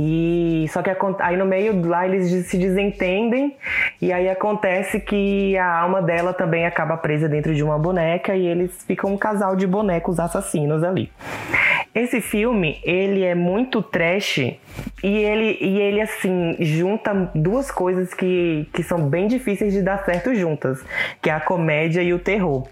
E 0.00 0.66
só 0.68 0.80
que 0.80 0.90
aí 1.18 1.36
no 1.36 1.44
meio 1.44 1.84
lá 1.84 2.06
eles 2.06 2.46
se 2.46 2.56
desentendem 2.56 3.56
e 4.00 4.12
aí 4.12 4.28
acontece 4.28 5.00
que 5.00 5.58
a 5.58 5.80
alma 5.80 6.00
dela 6.00 6.32
também 6.32 6.64
acaba 6.64 6.96
presa 6.96 7.28
dentro 7.28 7.52
de 7.52 7.64
uma 7.64 7.76
boneca 7.76 8.36
e 8.36 8.46
eles 8.46 8.84
ficam 8.84 9.12
um 9.12 9.16
casal 9.16 9.56
de 9.56 9.66
bonecos 9.66 10.20
assassinos 10.20 10.84
ali. 10.84 11.10
Esse 11.94 12.20
filme, 12.20 12.78
ele 12.84 13.24
é 13.24 13.34
muito 13.34 13.82
trash 13.82 14.38
e 14.38 14.58
ele, 15.02 15.58
e 15.60 15.80
ele 15.80 16.00
assim, 16.00 16.56
junta 16.60 17.30
duas 17.34 17.70
coisas 17.70 18.12
que, 18.14 18.68
que 18.72 18.82
são 18.82 19.08
bem 19.08 19.26
difíceis 19.26 19.72
de 19.72 19.82
dar 19.82 20.04
certo 20.04 20.34
juntas, 20.34 20.84
que 21.20 21.30
é 21.30 21.32
a 21.32 21.40
comédia 21.40 22.02
e 22.02 22.12
o 22.12 22.18
terror. 22.18 22.66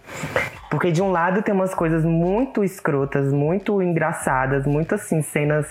Porque 0.71 0.91
de 0.91 1.01
um 1.01 1.11
lado 1.11 1.43
tem 1.43 1.55
umas 1.55 1.75
coisas 1.75 2.05
muito 2.05 2.65
escrotas, 2.65 3.33
muito 3.33 3.81
engraçadas, 3.81 4.67
muito 4.67 4.95
assim, 4.95 5.23
cenas 5.23 5.67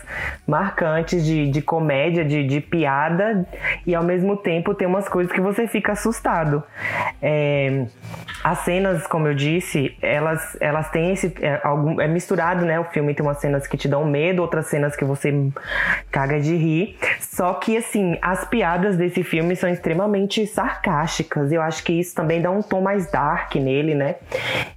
marcantes 0.48 1.26
de, 1.26 1.50
de 1.50 1.62
comédia, 1.62 2.24
de, 2.24 2.46
de 2.46 2.62
piada, 2.62 3.46
e 3.86 3.94
ao 3.94 4.04
mesmo 4.04 4.38
tempo 4.38 4.74
tem 4.74 4.88
umas 4.88 5.08
coisas 5.08 5.32
que 5.32 5.42
você 5.42 5.68
fica 5.68 5.92
assustado. 5.92 6.64
É, 7.22 7.86
as 8.44 8.60
cenas, 8.60 9.06
como 9.08 9.28
eu 9.28 9.34
disse, 9.34 9.98
elas, 10.02 10.56
elas 10.60 10.90
têm 10.92 11.12
esse. 11.12 11.34
É, 11.42 11.60
algum, 11.64 12.00
é 12.00 12.08
misturado, 12.08 12.64
né? 12.64 12.80
O 12.80 12.86
filme 12.86 13.14
tem 13.14 13.26
umas 13.26 13.35
cenas 13.40 13.68
que 13.68 13.78
te 13.78 13.88
dão 13.88 14.06
medo, 14.06 14.42
outras 14.42 14.68
cenas 14.68 14.96
que 14.96 15.06
você 15.06 15.34
caga 16.12 16.40
de 16.40 16.56
rir. 16.56 16.98
Só 17.20 17.54
que, 17.54 17.78
assim, 17.78 18.18
as 18.22 18.46
piadas 18.46 18.98
desse 18.98 19.24
filme 19.24 19.56
são 19.56 19.70
extremamente 19.70 20.46
sarcásticas. 20.48 21.52
Eu 21.52 21.62
acho 21.62 21.84
que 21.84 21.94
isso 21.94 22.16
também 22.16 22.42
dá 22.42 22.50
um 22.52 22.62
tom 22.62 22.82
mais 22.82 23.10
dark 23.12 23.56
nele, 23.56 23.96
né? 23.96 24.16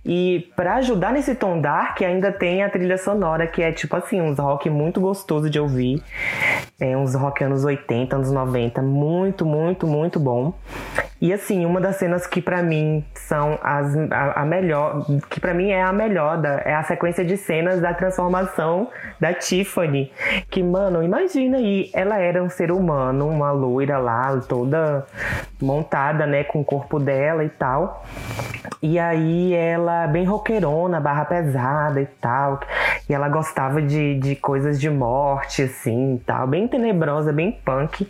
E 0.04 0.50
para 0.56 0.76
ajudar 0.76 1.12
nesse 1.12 1.34
tom 1.34 1.60
dark, 1.60 2.00
ainda 2.02 2.32
tem 2.32 2.62
a 2.62 2.70
trilha 2.70 2.98
sonora, 2.98 3.46
que 3.46 3.62
é 3.62 3.72
tipo 3.72 3.94
assim, 3.96 4.20
uns 4.20 4.38
rock 4.38 4.68
muito 4.70 5.00
gostoso 5.00 5.48
de 5.48 5.58
ouvir. 5.58 6.02
É, 6.80 6.96
uns 6.96 7.14
rock 7.14 7.42
anos 7.44 7.64
80, 7.64 8.16
anos 8.16 8.30
90. 8.30 8.82
Muito, 8.82 9.44
muito, 9.44 9.86
muito 9.86 10.20
bom. 10.20 10.54
E 11.20 11.32
assim, 11.32 11.66
uma 11.66 11.80
das 11.80 11.96
cenas 11.96 12.26
que 12.26 12.40
para 12.40 12.62
mim 12.62 13.04
são 13.14 13.58
as, 13.62 13.96
a, 14.10 14.42
a 14.42 14.44
melhor, 14.44 15.04
que 15.28 15.40
para 15.40 15.52
mim 15.52 15.70
é 15.70 15.82
a 15.82 15.92
melhor, 15.92 16.40
da, 16.40 16.60
é 16.64 16.74
a 16.74 16.82
sequência 16.84 17.24
de 17.24 17.36
cenas 17.36 17.80
da 17.80 17.92
transformação 17.92 18.88
da 19.18 19.34
Tiffany. 19.34 20.12
Que, 20.48 20.62
mano, 20.62 21.02
imagina 21.02 21.58
aí, 21.58 21.90
ela 21.92 22.18
era 22.18 22.42
um 22.42 22.48
ser 22.48 22.70
humano, 22.70 23.28
uma 23.28 23.50
loira 23.50 23.98
lá, 23.98 24.40
toda 24.48 25.06
montada, 25.60 26.24
né, 26.24 26.44
com 26.44 26.60
o 26.60 26.64
corpo 26.64 27.00
dela 27.00 27.44
e 27.44 27.48
tal. 27.48 28.04
E 28.80 28.98
aí 28.98 29.54
ela, 29.54 30.06
bem 30.06 30.24
roqueirona, 30.24 31.00
barra 31.00 31.24
pesada 31.24 32.00
e 32.00 32.06
tal. 32.06 32.60
E 33.08 33.14
ela 33.14 33.28
gostava 33.28 33.82
de, 33.82 34.14
de 34.20 34.36
coisas 34.36 34.80
de 34.80 34.88
morte, 34.88 35.62
assim 35.62 36.14
e 36.14 36.18
tal. 36.20 36.46
Bem 36.46 36.68
tenebrosa, 36.68 37.32
bem 37.32 37.50
punk. 37.50 38.08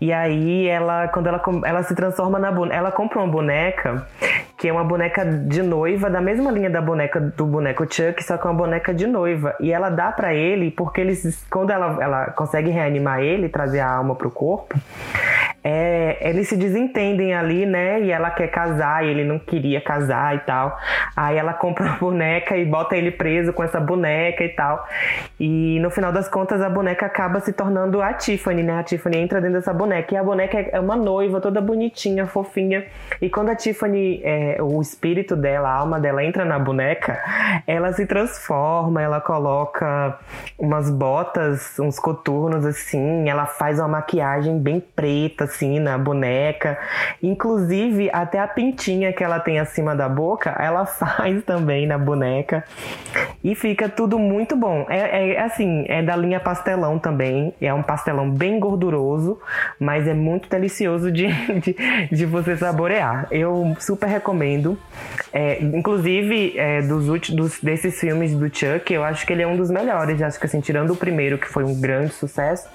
E 0.00 0.12
aí 0.12 0.66
ela, 0.66 1.08
quando 1.08 1.26
ela, 1.26 1.42
ela 1.64 1.82
se 1.82 1.94
transforma 1.94 2.38
na 2.38 2.52
boneca, 2.52 2.76
ela 2.76 2.90
compra 2.90 3.18
uma 3.18 3.28
boneca 3.28 4.06
que 4.56 4.68
é 4.68 4.72
uma 4.72 4.84
boneca 4.84 5.24
de 5.24 5.62
noiva 5.62 6.08
da 6.08 6.20
mesma 6.20 6.50
linha 6.50 6.70
da 6.70 6.80
boneca 6.80 7.20
do 7.20 7.44
boneco 7.46 7.84
Chuck, 7.84 8.22
só 8.24 8.38
que 8.38 8.46
é 8.46 8.50
uma 8.50 8.56
boneca 8.56 8.92
de 8.92 9.06
noiva. 9.06 9.54
E 9.60 9.70
ela 9.70 9.90
dá 9.90 10.10
para 10.10 10.34
ele 10.34 10.70
porque 10.70 11.00
eles, 11.00 11.44
quando 11.50 11.70
ela, 11.70 12.02
ela 12.02 12.26
consegue 12.30 12.70
reanimar 12.70 13.20
ele, 13.20 13.48
trazer 13.48 13.80
a 13.80 13.90
alma 13.90 14.14
pro 14.14 14.30
corpo, 14.30 14.78
é, 15.68 16.18
eles 16.20 16.48
se 16.48 16.56
desentendem 16.56 17.34
ali, 17.34 17.66
né? 17.66 18.00
E 18.00 18.12
ela 18.12 18.30
quer 18.30 18.46
casar 18.46 19.04
e 19.04 19.08
ele 19.08 19.24
não 19.24 19.36
queria 19.36 19.80
casar 19.80 20.36
e 20.36 20.38
tal. 20.38 20.78
Aí 21.16 21.36
ela 21.36 21.52
compra 21.52 21.86
uma 21.86 21.96
boneca 21.96 22.56
e 22.56 22.64
bota 22.64 22.96
ele 22.96 23.10
preso 23.10 23.52
com 23.52 23.64
essa 23.64 23.80
boneca 23.80 24.44
e 24.44 24.50
tal. 24.50 24.86
E 25.40 25.80
no 25.80 25.90
final 25.90 26.12
das 26.12 26.28
contas 26.28 26.62
a 26.62 26.70
boneca 26.70 27.04
acaba 27.06 27.40
se 27.40 27.52
tornando 27.52 28.00
a 28.00 28.12
Tiffany, 28.12 28.62
né? 28.62 28.78
A 28.78 28.84
Tiffany 28.84 29.16
entra 29.16 29.40
dentro 29.40 29.56
dessa 29.56 29.74
boneca 29.74 30.14
e 30.14 30.16
a 30.16 30.22
boneca 30.22 30.56
é 30.56 30.78
uma 30.78 30.94
noiva 30.94 31.40
toda 31.40 31.60
bonitinha, 31.60 32.28
fofinha. 32.28 32.84
E 33.20 33.28
quando 33.28 33.48
a 33.48 33.56
Tiffany, 33.56 34.20
é, 34.22 34.58
o 34.62 34.80
espírito 34.80 35.34
dela, 35.34 35.68
a 35.68 35.74
alma 35.74 35.98
dela 35.98 36.22
entra 36.22 36.44
na 36.44 36.60
boneca, 36.60 37.20
ela 37.66 37.92
se 37.92 38.06
transforma, 38.06 39.02
ela 39.02 39.20
coloca 39.20 40.16
umas 40.56 40.88
botas, 40.90 41.76
uns 41.80 41.98
coturnos 41.98 42.64
assim, 42.64 43.28
ela 43.28 43.46
faz 43.46 43.80
uma 43.80 43.88
maquiagem 43.88 44.60
bem 44.60 44.78
preta, 44.78 45.55
assim 45.56 45.80
na 45.80 45.96
boneca. 45.96 46.78
Inclusive, 47.22 48.10
até 48.12 48.38
a 48.38 48.46
pintinha 48.46 49.12
que 49.12 49.24
ela 49.24 49.40
tem 49.40 49.58
acima 49.58 49.96
da 49.96 50.08
boca, 50.08 50.50
ela 50.58 50.84
faz 50.86 51.42
também 51.44 51.86
na 51.86 51.98
boneca. 51.98 52.64
E 53.42 53.54
fica 53.54 53.88
tudo 53.88 54.18
muito 54.18 54.54
bom. 54.54 54.86
É, 54.88 55.32
é 55.32 55.40
assim, 55.40 55.84
é 55.88 56.02
da 56.02 56.14
linha 56.14 56.38
pastelão 56.38 56.98
também. 56.98 57.54
É 57.60 57.72
um 57.72 57.82
pastelão 57.82 58.30
bem 58.30 58.60
gorduroso, 58.60 59.40
mas 59.80 60.06
é 60.06 60.14
muito 60.14 60.48
delicioso 60.48 61.10
de, 61.10 61.26
de, 61.60 61.76
de 62.12 62.26
você 62.26 62.56
saborear. 62.56 63.26
Eu 63.30 63.74
super 63.80 64.06
recomendo. 64.06 64.78
É, 65.32 65.60
inclusive, 65.62 66.54
é, 66.56 66.82
dos 66.82 67.08
últimos 67.08 67.60
desses 67.60 67.98
filmes 67.98 68.34
do 68.34 68.46
Chuck, 68.54 68.92
eu 68.92 69.02
acho 69.02 69.26
que 69.26 69.32
ele 69.32 69.42
é 69.42 69.46
um 69.46 69.56
dos 69.56 69.70
melhores. 69.70 70.20
Acho 70.20 70.38
que 70.38 70.46
assim, 70.46 70.60
tirando 70.60 70.92
o 70.92 70.96
primeiro, 70.96 71.38
que 71.38 71.48
foi 71.48 71.64
um 71.64 71.78
grande 71.80 72.12
sucesso. 72.12 72.68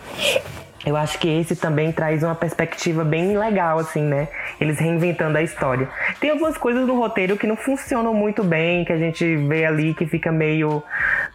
Eu 0.85 0.97
acho 0.97 1.19
que 1.19 1.29
esse 1.29 1.55
também 1.55 1.91
traz 1.91 2.23
uma 2.23 2.33
perspectiva 2.33 3.03
bem 3.03 3.37
legal, 3.37 3.77
assim, 3.77 4.01
né? 4.01 4.27
Eles 4.59 4.79
reinventando 4.79 5.37
a 5.37 5.43
história. 5.43 5.87
Tem 6.19 6.31
algumas 6.31 6.57
coisas 6.57 6.87
no 6.87 6.97
roteiro 6.97 7.37
que 7.37 7.45
não 7.45 7.55
funcionam 7.55 8.13
muito 8.13 8.43
bem, 8.43 8.83
que 8.83 8.91
a 8.91 8.97
gente 8.97 9.35
vê 9.47 9.65
ali 9.65 9.93
que 9.93 10.07
fica 10.07 10.31
meio. 10.31 10.83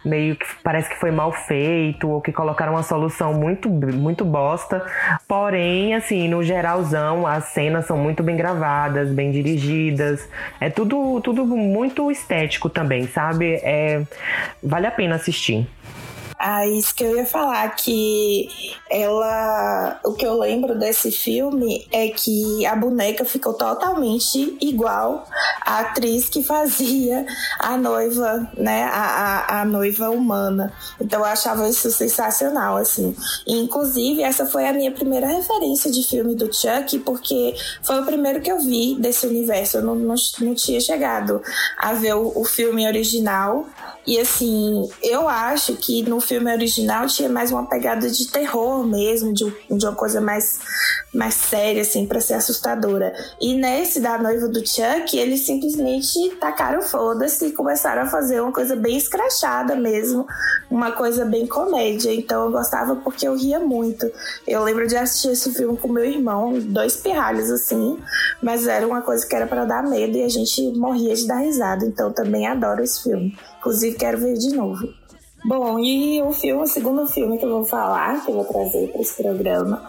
meio 0.03 0.35
que 0.35 0.45
parece 0.61 0.89
que 0.89 0.99
foi 0.99 1.11
mal 1.11 1.31
feito, 1.31 2.09
ou 2.09 2.21
que 2.21 2.33
colocaram 2.33 2.73
uma 2.73 2.83
solução 2.83 3.33
muito, 3.33 3.69
muito 3.69 4.25
bosta. 4.25 4.85
Porém, 5.27 5.93
assim, 5.93 6.27
no 6.27 6.43
geralzão, 6.43 7.25
as 7.25 7.45
cenas 7.45 7.85
são 7.85 7.97
muito 7.97 8.21
bem 8.23 8.35
gravadas, 8.35 9.09
bem 9.09 9.31
dirigidas. 9.31 10.27
É 10.59 10.69
tudo, 10.69 11.21
tudo 11.21 11.45
muito 11.45 12.11
estético 12.11 12.69
também, 12.69 13.07
sabe? 13.07 13.53
É, 13.63 14.01
vale 14.61 14.87
a 14.87 14.91
pena 14.91 15.15
assistir. 15.15 15.67
Ah, 16.39 16.67
isso 16.67 16.93
que 16.93 17.03
eu 17.03 17.17
ia 17.17 17.25
falar, 17.25 17.67
que 17.75 18.47
ela. 18.91 19.99
O 20.03 20.13
que 20.13 20.23
eu 20.23 20.37
lembro 20.37 20.77
desse 20.77 21.11
filme 21.11 21.87
é 21.91 22.09
que 22.09 22.63
a 22.63 22.75
boneca 22.75 23.25
ficou 23.25 23.55
totalmente 23.55 24.55
igual 24.61 25.27
à 25.65 25.79
atriz 25.79 26.29
que 26.29 26.43
fazia 26.43 27.25
a 27.59 27.75
noiva, 27.75 28.51
né? 28.55 28.83
A, 28.83 29.45
a, 29.47 29.61
a 29.61 29.65
noiva 29.65 30.11
humana. 30.11 30.71
Então 31.01 31.21
eu 31.21 31.25
achava 31.25 31.67
isso 31.67 31.89
sensacional, 31.89 32.77
assim. 32.77 33.15
E, 33.47 33.57
inclusive, 33.57 34.21
essa 34.21 34.45
foi 34.45 34.67
a 34.67 34.73
minha 34.73 34.91
primeira 34.91 35.25
referência 35.25 35.89
de 35.89 36.03
filme 36.03 36.35
do 36.35 36.53
Chuck, 36.53 36.99
porque 36.99 37.55
foi 37.81 37.99
o 37.99 38.05
primeiro 38.05 38.41
que 38.41 38.51
eu 38.51 38.59
vi 38.59 38.95
desse 38.99 39.25
universo. 39.25 39.77
Eu 39.77 39.83
não, 39.83 39.95
não, 39.95 40.15
não 40.39 40.53
tinha 40.53 40.79
chegado 40.79 41.41
a 41.79 41.93
ver 41.93 42.15
o, 42.15 42.31
o 42.35 42.45
filme 42.45 42.85
original. 42.85 43.65
E 44.07 44.17
assim, 44.17 44.89
eu 45.03 45.27
acho 45.27 45.75
que 45.75 46.01
no 46.01 46.21
filme 46.21 46.49
original 46.49 47.07
tinha 47.07 47.27
mais 47.27 47.51
uma 47.51 47.67
pegada 47.67 48.09
de 48.09 48.31
terror 48.31 48.87
mesmo, 48.87 49.33
de, 49.33 49.43
de 49.69 49.85
uma 49.85 49.95
coisa 49.95 50.21
mais, 50.21 50.61
mais 51.13 51.33
séria, 51.33 51.81
assim, 51.81 52.05
para 52.05 52.21
ser 52.21 52.35
assustadora. 52.35 53.13
E 53.41 53.53
nesse 53.53 53.99
da 53.99 54.17
noiva 54.17 54.47
do 54.47 54.65
Chuck, 54.65 55.17
eles 55.17 55.45
simplesmente 55.45 56.37
tacaram 56.39 56.81
foda-se 56.81 57.47
e 57.47 57.51
começaram 57.51 58.03
a 58.03 58.05
fazer 58.05 58.39
uma 58.39 58.53
coisa 58.53 58.77
bem 58.77 58.95
escrachada 58.95 59.75
mesmo, 59.75 60.25
uma 60.69 60.91
coisa 60.91 61.25
bem 61.25 61.47
comédia. 61.47 62.13
Então 62.13 62.45
eu 62.45 62.51
gostava 62.51 62.95
porque 62.95 63.27
eu 63.27 63.35
ria 63.35 63.59
muito. 63.59 64.09
Eu 64.47 64.63
lembro 64.63 64.87
de 64.87 64.95
assistir 64.95 65.31
esse 65.31 65.53
filme 65.53 65.77
com 65.77 65.87
meu 65.87 66.05
irmão, 66.05 66.59
dois 66.59 66.97
pirralhos 66.97 67.49
assim, 67.49 67.97
mas 68.41 68.67
era 68.67 68.85
uma 68.85 69.01
coisa 69.01 69.25
que 69.25 69.35
era 69.35 69.47
para 69.47 69.65
dar 69.65 69.83
medo 69.83 70.17
e 70.17 70.23
a 70.23 70.29
gente 70.29 70.61
morria 70.77 71.15
de 71.15 71.27
dar 71.27 71.37
risada. 71.37 71.85
Então 71.85 72.11
também 72.11 72.47
adoro 72.47 72.83
esse 72.83 73.03
filme. 73.03 73.37
Inclusive, 73.59 73.97
quero 73.97 74.17
ver 74.17 74.33
de 74.33 74.55
novo. 74.55 74.87
Bom, 75.45 75.79
e 75.79 76.21
o 76.23 76.33
filme, 76.33 76.63
o 76.63 76.67
segundo 76.67 77.07
filme 77.07 77.37
que 77.37 77.45
eu 77.45 77.49
vou 77.49 77.65
falar, 77.65 78.25
que 78.25 78.31
eu 78.31 78.35
vou 78.35 78.45
trazer 78.45 78.91
para 78.91 79.01
esse 79.01 79.21
programa, 79.21 79.81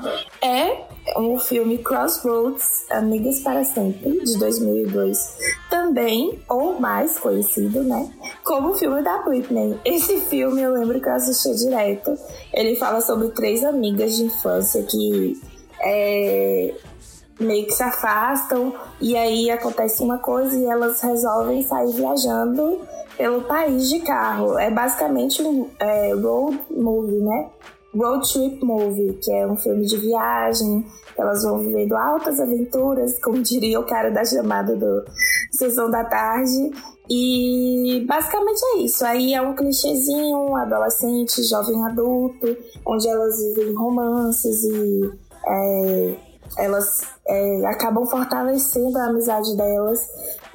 é 0.42 0.87
o 1.16 1.38
filme 1.38 1.78
Crossroads, 1.78 2.84
Amigas 2.90 3.40
para 3.40 3.64
Sempre, 3.64 4.20
de 4.24 4.38
2002. 4.38 5.36
Também, 5.70 6.38
ou 6.48 6.80
mais 6.80 7.18
conhecido, 7.18 7.82
né? 7.82 8.10
Como 8.44 8.70
o 8.70 8.74
filme 8.74 9.02
da 9.02 9.18
Britney. 9.22 9.78
Esse 9.84 10.20
filme 10.22 10.60
eu 10.60 10.72
lembro 10.72 11.00
que 11.00 11.08
eu 11.08 11.14
assisti 11.14 11.54
direto. 11.54 12.16
Ele 12.52 12.76
fala 12.76 13.00
sobre 13.00 13.28
três 13.28 13.64
amigas 13.64 14.16
de 14.16 14.24
infância 14.24 14.82
que 14.82 15.40
é, 15.80 16.74
meio 17.38 17.66
que 17.66 17.72
se 17.72 17.82
afastam 17.82 18.74
e 19.00 19.16
aí 19.16 19.50
acontece 19.50 20.02
uma 20.02 20.18
coisa 20.18 20.56
e 20.56 20.64
elas 20.64 21.00
resolvem 21.00 21.62
sair 21.62 21.92
viajando 21.92 22.80
pelo 23.16 23.42
país 23.42 23.88
de 23.88 24.00
carro. 24.00 24.58
É 24.58 24.70
basicamente 24.70 25.42
um 25.42 25.68
é, 25.78 26.14
road 26.14 26.58
movie, 26.70 27.20
né? 27.20 27.50
Road 27.94 28.30
Trip 28.32 28.64
Movie, 28.64 29.18
que 29.22 29.32
é 29.32 29.46
um 29.46 29.56
filme 29.56 29.86
de 29.86 29.96
viagem, 29.96 30.84
elas 31.16 31.42
vão 31.42 31.58
vivendo 31.58 31.96
altas 31.96 32.38
aventuras, 32.38 33.18
como 33.20 33.42
diria 33.42 33.80
o 33.80 33.86
cara 33.86 34.10
da 34.10 34.24
chamada 34.24 34.76
do 34.76 35.04
Sessão 35.52 35.90
da 35.90 36.04
Tarde. 36.04 36.70
E 37.10 38.04
basicamente 38.06 38.60
é 38.74 38.78
isso. 38.80 39.04
Aí 39.04 39.34
é 39.34 39.40
um 39.40 39.54
clichêzinho, 39.54 40.54
adolescente, 40.56 41.42
jovem 41.44 41.82
adulto, 41.86 42.56
onde 42.86 43.08
elas 43.08 43.36
vivem 43.38 43.74
romances 43.74 44.62
e 44.64 45.10
é, 45.46 46.16
elas 46.58 47.02
é, 47.26 47.66
acabam 47.66 48.06
fortalecendo 48.06 48.98
a 48.98 49.06
amizade 49.06 49.56
delas. 49.56 50.00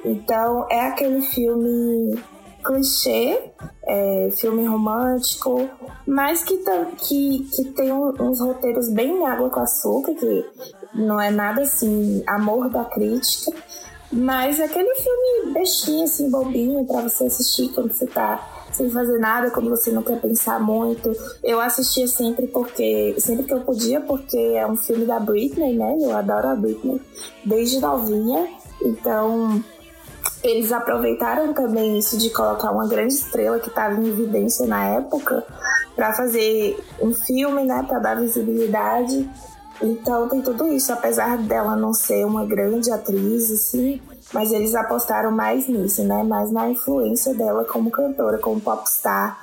Então 0.04 0.66
é 0.70 0.86
aquele 0.86 1.22
filme 1.22 2.16
clichê, 2.64 3.50
é, 3.86 4.30
filme 4.36 4.66
romântico, 4.66 5.68
mas 6.06 6.42
que, 6.42 6.56
que, 6.98 7.48
que 7.54 7.64
tem 7.72 7.92
uns 7.92 8.40
roteiros 8.40 8.88
bem 8.88 9.26
água 9.26 9.50
com 9.50 9.60
açúcar, 9.60 10.14
que 10.14 10.44
não 10.94 11.20
é 11.20 11.30
nada 11.30 11.62
assim, 11.62 12.22
amor 12.26 12.70
da 12.70 12.84
crítica, 12.84 13.52
mas 14.12 14.58
é 14.60 14.64
aquele 14.64 14.94
filme 14.94 15.52
bestinho, 15.52 16.04
assim, 16.04 16.30
bobinho, 16.30 16.84
para 16.86 17.02
você 17.02 17.26
assistir 17.26 17.68
quando 17.74 17.92
você 17.92 18.06
tá 18.06 18.54
sem 18.72 18.90
fazer 18.90 19.18
nada, 19.18 19.50
quando 19.50 19.70
você 19.70 19.90
não 19.90 20.02
quer 20.02 20.20
pensar 20.20 20.60
muito. 20.60 21.12
Eu 21.42 21.60
assistia 21.60 22.06
sempre 22.08 22.46
porque, 22.48 23.14
sempre 23.18 23.44
que 23.44 23.52
eu 23.52 23.60
podia, 23.60 24.00
porque 24.00 24.36
é 24.36 24.66
um 24.66 24.76
filme 24.76 25.06
da 25.06 25.18
Britney, 25.20 25.76
né? 25.76 25.96
Eu 26.00 26.16
adoro 26.16 26.48
a 26.48 26.56
Britney 26.56 27.00
desde 27.44 27.80
novinha, 27.80 28.48
então 28.82 29.62
eles 30.44 30.70
aproveitaram 30.70 31.54
também 31.54 31.98
isso 31.98 32.18
de 32.18 32.28
colocar 32.28 32.70
uma 32.70 32.86
grande 32.86 33.14
estrela 33.14 33.58
que 33.58 33.68
estava 33.68 33.98
em 33.98 34.06
evidência 34.06 34.66
na 34.66 34.84
época 34.88 35.42
para 35.96 36.12
fazer 36.12 36.78
um 37.00 37.14
filme, 37.14 37.64
né, 37.64 37.82
para 37.88 37.98
dar 37.98 38.20
visibilidade. 38.20 39.28
Então 39.80 40.28
tem 40.28 40.42
tudo 40.42 40.68
isso, 40.68 40.92
apesar 40.92 41.38
dela 41.38 41.74
não 41.74 41.94
ser 41.94 42.26
uma 42.26 42.44
grande 42.44 42.92
atriz, 42.92 43.50
assim, 43.50 44.00
mas 44.34 44.52
eles 44.52 44.74
apostaram 44.74 45.30
mais 45.30 45.66
nisso, 45.66 46.04
né, 46.04 46.22
mais 46.22 46.52
na 46.52 46.68
influência 46.68 47.34
dela 47.34 47.64
como 47.64 47.90
cantora, 47.90 48.36
como 48.38 48.60
popstar, 48.60 49.38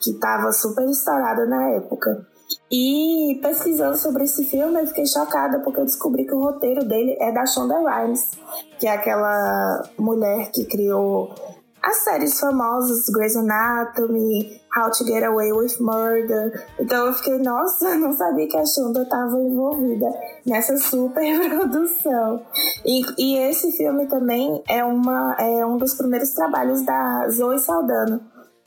que 0.00 0.10
estava 0.10 0.50
super 0.52 0.88
estourada 0.88 1.46
na 1.46 1.70
época. 1.70 2.26
E 2.70 3.40
pesquisando 3.42 3.96
sobre 3.96 4.24
esse 4.24 4.44
filme, 4.44 4.80
eu 4.80 4.86
fiquei 4.86 5.04
chocada 5.04 5.58
porque 5.58 5.80
eu 5.80 5.84
descobri 5.84 6.24
que 6.24 6.34
o 6.34 6.40
roteiro 6.40 6.84
dele 6.84 7.16
é 7.18 7.32
da 7.32 7.44
Shonda 7.44 7.80
Rhimes, 7.80 8.30
que 8.78 8.86
é 8.86 8.92
aquela 8.92 9.82
mulher 9.98 10.52
que 10.52 10.64
criou 10.64 11.34
as 11.82 11.96
séries 12.04 12.38
famosas 12.38 13.08
Grey's 13.08 13.36
Anatomy, 13.36 14.60
How 14.76 14.90
to 14.90 15.04
Get 15.04 15.24
Away 15.24 15.52
with 15.52 15.80
Murder. 15.80 16.64
Então 16.78 17.06
eu 17.06 17.14
fiquei, 17.14 17.38
nossa, 17.38 17.94
não 17.96 18.12
sabia 18.12 18.46
que 18.46 18.56
a 18.56 18.64
Shonda 18.64 19.02
estava 19.02 19.36
envolvida 19.36 20.06
nessa 20.46 20.76
super 20.76 21.24
produção. 21.50 22.42
E, 22.84 23.02
e, 23.18 23.38
esse 23.38 23.72
filme 23.72 24.06
também 24.06 24.62
é, 24.68 24.84
uma, 24.84 25.34
é 25.38 25.64
um 25.66 25.76
dos 25.76 25.94
primeiros 25.94 26.30
trabalhos 26.30 26.82
da 26.82 27.28
Zoe 27.30 27.58
Saldana, 27.58 28.20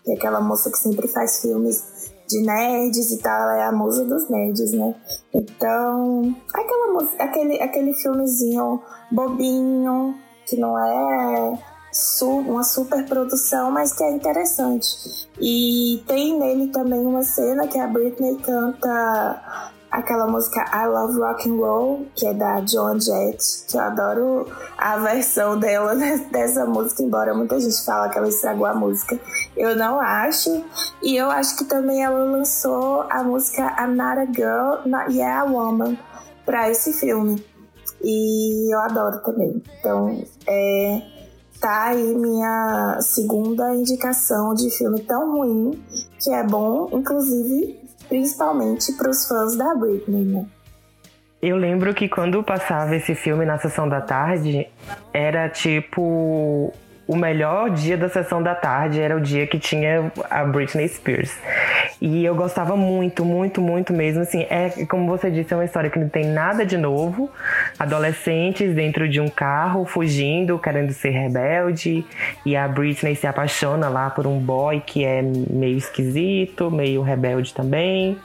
que 0.04 0.12
é 0.12 0.16
aquela 0.16 0.42
moça 0.42 0.70
que 0.70 0.78
sempre 0.78 1.08
faz 1.08 1.40
filmes 1.40 1.93
de 2.34 2.42
nerds 2.42 3.12
e 3.12 3.18
tal, 3.20 3.42
ela 3.42 3.58
é 3.58 3.64
a 3.64 3.72
musa 3.72 4.04
dos 4.06 4.30
nerds, 4.30 4.72
né? 4.72 4.96
Então, 5.34 6.36
aquela 6.54 7.08
aquele, 7.20 7.62
aquele 7.62 7.94
filmezinho 7.94 8.82
bobinho, 9.12 10.16
que 10.46 10.58
não 10.58 10.78
é 10.78 11.60
uma 12.48 12.64
super 12.64 13.06
produção, 13.06 13.72
mas 13.72 13.94
que 13.94 14.04
é 14.04 14.12
interessante. 14.12 15.28
E 15.40 16.04
tem 16.08 16.40
nele 16.40 16.68
também 16.68 17.06
uma 17.06 17.24
cena 17.24 17.68
que 17.68 17.78
a 17.78 17.88
Britney 17.88 18.36
canta 18.38 19.72
aquela 19.94 20.26
música 20.26 20.66
I 20.74 20.88
Love 20.88 21.20
Rock 21.20 21.48
and 21.48 21.56
Roll, 21.56 22.08
que 22.16 22.26
é 22.26 22.34
da 22.34 22.66
Joan 22.66 23.00
Jett, 23.00 23.66
que 23.68 23.78
eu 23.78 23.82
adoro 23.82 24.48
a 24.76 24.98
versão 24.98 25.58
dela 25.60 25.94
dessa 26.32 26.66
música, 26.66 27.04
embora 27.04 27.36
muita 27.36 27.60
gente 27.60 27.86
fala 27.86 28.10
que 28.10 28.18
ela 28.18 28.28
estragou 28.28 28.66
a 28.66 28.74
música. 28.74 29.20
Eu 29.56 29.76
não 29.76 30.00
acho. 30.00 30.66
E 31.04 31.16
eu 31.16 31.30
acho 31.30 31.56
que 31.58 31.66
também 31.66 32.04
ela 32.04 32.26
lançou 32.26 33.06
a 33.08 33.24
música 33.24 33.62
I'm 33.80 33.96
Not 33.96 34.20
a 34.20 34.26
Girl, 34.26 34.88
Not 34.88 35.16
Yeah 35.16 35.42
a 35.42 35.46
Woman 35.46 35.96
para 36.44 36.72
esse 36.72 36.92
filme. 36.94 37.46
E 38.04 38.74
eu 38.74 38.80
adoro 38.80 39.20
também. 39.20 39.62
Então, 39.80 40.24
é, 40.48 41.02
tá 41.62 41.90
aí 41.90 42.16
minha 42.16 42.98
segunda 43.00 43.76
indicação 43.76 44.56
de 44.56 44.72
filme 44.72 45.02
tão 45.04 45.38
ruim 45.38 45.84
que 46.20 46.34
é 46.34 46.44
bom, 46.44 46.90
inclusive 46.92 47.80
principalmente 48.14 48.94
para 48.94 49.10
os 49.10 49.28
fãs 49.28 49.58
da 49.58 49.74
Britney, 49.74 50.24
né? 50.24 50.46
Eu 51.42 51.58
lembro 51.58 51.96
que 51.96 52.08
quando 52.08 52.44
passava 52.44 52.96
esse 52.96 53.16
filme 53.16 53.44
na 53.44 53.58
sessão 53.58 53.90
da 53.90 54.02
tarde, 54.02 54.68
era 55.12 55.50
tipo 55.50 56.72
o 57.08 57.16
melhor 57.16 57.72
dia 57.72 57.98
da 57.98 58.08
sessão 58.08 58.42
da 58.42 58.54
tarde 58.54 59.02
era 59.02 59.18
o 59.18 59.20
dia 59.20 59.48
que 59.48 59.58
tinha 59.58 60.12
a 60.30 60.44
Britney 60.46 60.88
Spears. 60.88 61.36
E 62.02 62.26
eu 62.26 62.36
gostava 62.36 62.76
muito, 62.76 63.24
muito, 63.24 63.62
muito 63.62 63.94
mesmo. 63.94 64.22
Assim, 64.22 64.46
é 64.50 64.86
como 64.86 65.08
você 65.08 65.32
disse, 65.32 65.54
é 65.54 65.58
uma 65.58 65.66
história 65.66 65.90
que 65.90 66.00
não 66.00 66.10
tem 66.10 66.26
nada 66.26 66.66
de 66.66 66.78
novo. 66.78 67.30
Adolescentes 67.78 68.74
dentro 68.74 69.08
de 69.08 69.20
um 69.20 69.30
carro, 69.30 69.86
fugindo, 69.86 70.58
querendo 70.60 70.92
ser 70.94 71.12
rebelde. 71.12 72.06
E 72.46 72.56
a 72.56 72.68
Britney 72.68 73.16
se 73.16 73.28
apaixona 73.28 73.90
lá 73.90 74.10
por 74.10 74.28
um 74.28 74.40
boy 74.40 74.82
que 74.86 75.04
é 75.06 75.22
meio 75.22 75.78
esquisito, 75.78 76.70
meio 76.70 77.02
rebelde 77.02 77.54
também. 77.54 78.18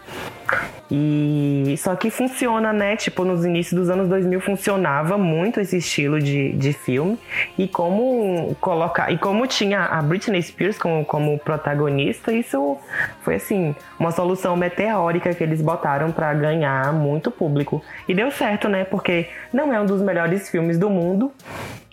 E 0.90 1.74
só 1.76 1.94
que 1.94 2.10
funciona, 2.10 2.72
né? 2.72 2.96
Tipo, 2.96 3.24
nos 3.24 3.44
inícios 3.44 3.78
dos 3.78 3.90
anos 3.90 4.08
2000 4.08 4.40
funcionava 4.40 5.18
muito 5.18 5.60
esse 5.60 5.76
estilo 5.76 6.18
de, 6.18 6.52
de 6.52 6.72
filme. 6.72 7.18
E 7.58 7.68
como 7.68 8.56
colocar. 8.60 9.12
E 9.12 9.18
como 9.18 9.46
tinha 9.46 9.84
a 9.84 10.00
Britney 10.00 10.42
Spears 10.42 10.78
como, 10.78 11.04
como 11.04 11.38
protagonista, 11.38 12.32
isso 12.32 12.78
foi 13.22 13.34
assim, 13.34 13.57
uma 13.98 14.10
solução 14.10 14.56
meteórica 14.56 15.34
que 15.34 15.42
eles 15.42 15.60
botaram 15.62 16.10
para 16.12 16.32
ganhar 16.34 16.92
muito 16.92 17.30
público. 17.30 17.82
E 18.06 18.14
deu 18.14 18.30
certo, 18.30 18.68
né? 18.68 18.84
Porque 18.84 19.28
não 19.52 19.72
é 19.72 19.80
um 19.80 19.86
dos 19.86 20.02
melhores 20.02 20.48
filmes 20.48 20.78
do 20.78 20.88
mundo. 20.90 21.32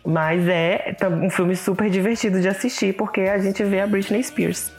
Mas 0.05 0.47
é 0.47 0.95
um 1.23 1.31
filme 1.31 1.55
super 1.55 1.89
divertido 1.89 2.39
de 2.39 2.47
assistir 2.47 2.93
porque 2.93 3.21
a 3.21 3.39
gente 3.39 3.63
vê 3.63 3.81
a 3.81 3.87
Britney 3.87 4.23
Spears. 4.23 4.71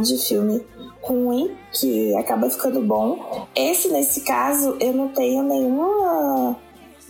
De 0.00 0.16
filme 0.18 0.64
ruim, 1.02 1.56
que 1.72 2.14
acaba 2.16 2.48
ficando 2.48 2.80
bom. 2.82 3.48
Esse, 3.56 3.88
nesse 3.88 4.20
caso, 4.20 4.76
eu 4.80 4.92
não 4.92 5.08
tenho 5.08 5.42
nenhuma 5.42 6.56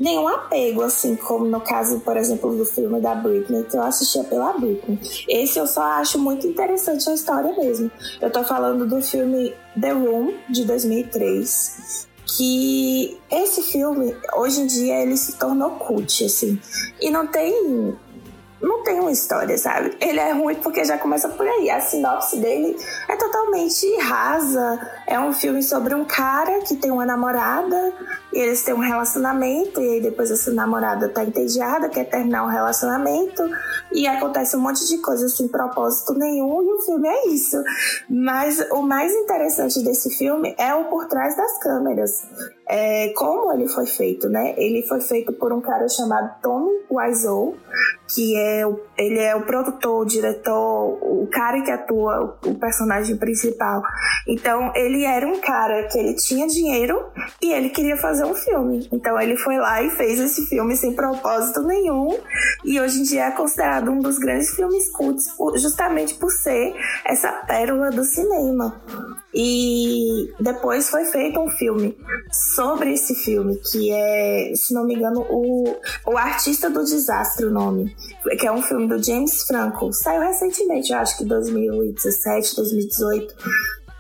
nenhum 0.01 0.27
apego, 0.27 0.83
assim, 0.83 1.14
como 1.14 1.45
no 1.45 1.61
caso, 1.61 2.01
por 2.01 2.16
exemplo, 2.16 2.57
do 2.57 2.64
filme 2.64 2.99
da 3.01 3.14
Britney, 3.14 3.64
que 3.64 3.77
eu 3.77 3.83
assistia 3.83 4.25
pela 4.25 4.55
Britney. 4.55 4.99
Esse 5.29 5.59
eu 5.59 5.66
só 5.66 5.83
acho 5.83 6.19
muito 6.19 6.47
interessante 6.47 7.09
a 7.11 7.12
história 7.12 7.55
mesmo. 7.55 7.90
Eu 8.19 8.31
tô 8.31 8.43
falando 8.43 8.87
do 8.87 9.03
filme 9.03 9.55
The 9.79 9.90
Room, 9.90 10.33
de 10.49 10.64
2003, 10.64 12.09
que 12.25 13.19
esse 13.31 13.62
filme, 13.62 14.16
hoje 14.37 14.62
em 14.62 14.66
dia, 14.66 15.03
ele 15.03 15.19
se 15.19 15.37
tornou 15.37 15.73
cult, 15.73 16.25
assim. 16.25 16.59
E 16.99 17.11
não 17.11 17.27
tem 17.27 17.95
não 18.61 18.83
tem 18.83 19.01
uma 19.01 19.11
história, 19.11 19.57
sabe? 19.57 19.96
Ele 20.01 20.20
é 20.20 20.33
ruim 20.33 20.57
porque 20.57 20.85
já 20.85 20.99
começa 20.99 21.29
por 21.29 21.46
aí. 21.46 21.70
A 21.70 21.81
sinopse 21.81 22.37
dele 22.37 22.77
é 23.09 23.16
totalmente 23.16 23.87
rasa. 23.99 24.81
É 25.07 25.18
um 25.18 25.33
filme 25.33 25.62
sobre 25.62 25.94
um 25.94 26.05
cara 26.05 26.61
que 26.61 26.77
tem 26.77 26.90
uma 26.90 27.07
namorada 27.07 27.92
e 28.33 28.38
eles 28.38 28.62
têm 28.62 28.75
um 28.75 28.79
relacionamento, 28.79 29.81
e 29.81 29.95
aí 29.95 30.01
depois 30.01 30.31
essa 30.31 30.53
namorada 30.53 31.09
tá 31.09 31.25
entediada, 31.25 31.88
quer 31.88 32.05
terminar 32.05 32.45
o 32.45 32.47
um 32.47 32.51
relacionamento, 32.51 33.43
e 33.93 34.07
acontece 34.07 34.57
um 34.57 34.61
monte 34.61 34.87
de 34.87 34.99
coisas 34.99 35.37
sem 35.37 35.49
propósito 35.49 36.14
nenhum, 36.14 36.62
e 36.62 36.73
o 36.75 36.79
filme 36.81 37.09
é 37.09 37.29
isso. 37.29 37.57
Mas 38.09 38.61
o 38.71 38.83
mais 38.83 39.12
interessante 39.14 39.83
desse 39.83 40.11
filme 40.11 40.55
é 40.59 40.75
o 40.75 40.85
por 40.85 41.07
trás 41.07 41.37
das 41.37 41.59
câmeras. 41.62 42.23
É, 42.69 43.12
como 43.16 43.53
ele 43.53 43.66
foi 43.66 43.85
feito, 43.85 44.29
né? 44.29 44.55
Ele 44.57 44.87
foi 44.87 45.01
feito 45.01 45.33
por 45.33 45.53
um 45.53 45.61
cara 45.61 45.88
chamado 45.88 46.40
Tommy 46.40 46.71
Wiseau, 46.88 47.57
que 48.14 48.37
é 48.37 48.64
o, 48.64 48.79
ele 48.97 49.19
é 49.19 49.35
o 49.35 49.43
produtor, 49.43 50.03
o 50.03 50.05
diretor, 50.05 50.99
o 51.03 51.29
cara 51.33 51.62
que 51.62 51.71
atua 51.71 52.38
o 52.45 52.55
personagem 52.55 53.16
principal. 53.16 53.83
Então, 54.27 54.73
ele 54.77 55.05
era 55.05 55.27
um 55.27 55.40
cara 55.40 55.88
que 55.88 55.99
ele 55.99 56.14
tinha 56.14 56.47
dinheiro 56.47 57.07
e 57.43 57.53
ele 57.53 57.71
queria 57.71 57.97
fazer 57.97 58.20
um 58.25 58.35
filme. 58.35 58.89
Então, 58.93 59.21
ele 59.21 59.37
foi 59.37 59.57
lá 59.59 59.83
e 59.83 59.91
fez 59.91 60.19
esse 60.19 60.47
filme 60.47 60.77
sem 60.77 60.95
propósito 60.95 61.63
nenhum. 61.63 62.19
E 62.65 62.81
hoje 62.81 63.01
em 63.01 63.03
dia 63.03 63.27
é 63.27 63.31
considerado 63.31 63.91
um 63.91 64.01
dos 64.01 64.19
grandes 64.19 64.51
filmes 64.51 64.89
cultos, 64.91 65.27
justamente 65.57 66.15
por 66.15 66.31
ser 66.31 66.75
essa 67.05 67.31
pérola 67.47 67.91
do 67.91 68.05
cinema. 68.05 68.81
E 69.33 70.33
depois 70.41 70.91
foi 70.91 71.05
feito 71.05 71.39
um 71.39 71.49
filme 71.49 71.97
sobre 72.55 72.93
esse 72.93 73.15
filme, 73.15 73.61
que 73.71 73.91
é, 73.93 74.53
se 74.57 74.75
não 74.75 74.85
me 74.85 74.95
engano, 74.95 75.25
o, 75.31 75.65
o 76.07 76.19
Artista 76.19 76.69
do 76.69 76.85
Desastre, 76.85 77.47
o 77.47 77.51
nome. 77.51 77.95
Que 78.39 78.47
é 78.47 78.53
um 78.53 78.63
filme 78.63 78.89
do 78.89 79.03
James 79.03 79.43
Franco. 79.45 79.93
Saiu 79.93 80.21
recentemente, 80.23 80.93
eu 80.93 80.99
acho 80.99 81.17
que 81.17 81.25
2017, 81.25 82.57
2018. 82.57 83.35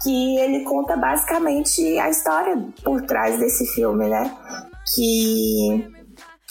Que 0.02 0.38
ele 0.38 0.64
conta 0.64 0.96
basicamente 0.96 1.98
a 1.98 2.08
história 2.08 2.56
por 2.82 3.02
trás 3.02 3.38
desse 3.38 3.66
filme, 3.66 4.08
né? 4.08 4.34
Que 4.94 5.90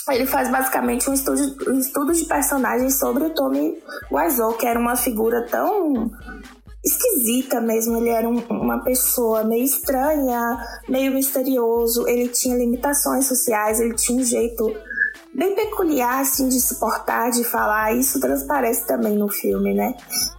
ele 0.10 0.26
faz 0.26 0.50
basicamente 0.50 1.10
um 1.10 1.14
estudo, 1.14 1.72
um 1.72 1.80
estudo 1.80 2.14
de 2.14 2.26
personagens 2.26 3.00
sobre 3.00 3.26
o 3.26 3.30
Tommy 3.32 3.78
Wiseau, 4.12 4.54
que 4.54 4.66
era 4.66 4.80
uma 4.80 4.96
figura 4.96 5.46
tão 5.48 6.12
esquisita 6.84 7.60
mesmo. 7.62 7.98
Ele 7.98 8.10
era 8.10 8.28
um, 8.28 8.40
uma 8.50 8.84
pessoa 8.84 9.44
meio 9.44 9.64
estranha, 9.64 10.58
meio 10.88 11.14
misterioso. 11.14 12.08
Ele 12.08 12.28
tinha 12.30 12.58
limitações 12.58 13.28
sociais, 13.28 13.80
ele 13.80 13.96
tinha 13.96 14.20
um 14.20 14.24
jeito 14.24 14.74
bem 15.34 15.56
peculiar 15.56 16.22
assim 16.22 16.50
de 16.50 16.60
se 16.60 16.80
portar, 16.80 17.32
de 17.32 17.44
falar. 17.44 17.96
Isso 17.96 18.20
transparece 18.20 18.86
também 18.88 19.15
no 19.15 19.30
filme, 19.30 19.74
né? 19.74 19.96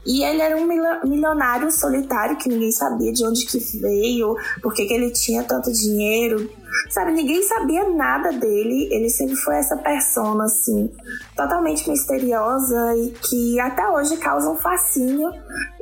E 0.07 0.25
ele 0.25 0.41
era 0.43 0.57
um 0.57 0.67
milionário 1.09 1.71
solitário 1.71 2.37
que 2.37 2.49
ninguém 2.49 2.73
sabia 2.73 3.13
de 3.13 3.25
onde 3.25 3.47
que 3.47 3.59
veio, 3.79 4.37
por 4.63 4.75
que 4.75 4.83
ele 4.83 5.11
tinha 5.11 5.43
tanto 5.43 5.73
dinheiro, 5.73 6.51
Sabe, 6.91 7.13
ninguém 7.13 7.43
sabia 7.43 7.89
nada 7.91 8.33
dele. 8.33 8.89
Ele 8.91 9.09
sempre 9.09 9.37
foi 9.37 9.57
essa 9.57 9.77
persona, 9.77 10.45
assim, 10.45 10.91
totalmente 11.37 11.89
misteriosa 11.89 12.97
e 12.97 13.11
que 13.11 13.61
até 13.61 13.89
hoje 13.89 14.17
causa 14.17 14.51
um 14.51 14.57
fascínio 14.57 15.31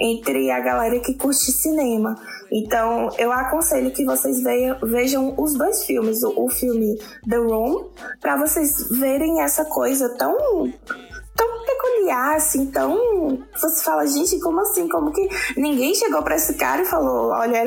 entre 0.01 0.51
a 0.51 0.61
galera 0.61 0.99
que 1.01 1.15
curte 1.15 1.51
cinema. 1.53 2.17
Então, 2.51 3.11
eu 3.19 3.33
aconselho 3.33 3.91
que 3.91 4.05
vocês 4.05 4.43
vejam 4.83 5.35
os 5.37 5.55
dois 5.55 5.85
filmes, 5.85 6.23
o, 6.23 6.49
filme 6.49 6.99
The 7.29 7.37
Room, 7.37 7.89
para 8.21 8.37
vocês 8.37 8.89
verem 8.91 9.43
essa 9.43 9.65
coisa 9.65 10.09
tão 10.17 10.73
tão 11.39 11.65
peculiar, 11.65 12.35
assim, 12.35 12.67
tão. 12.67 13.39
Você 13.53 13.85
fala, 13.85 14.05
gente, 14.07 14.41
como 14.41 14.61
assim? 14.61 14.89
Como 14.89 15.13
que 15.13 15.29
ninguém 15.57 15.95
chegou 15.95 16.21
para 16.23 16.35
esse 16.35 16.55
cara 16.55 16.83
e 16.83 16.85
falou: 16.85 17.31
olha, 17.31 17.63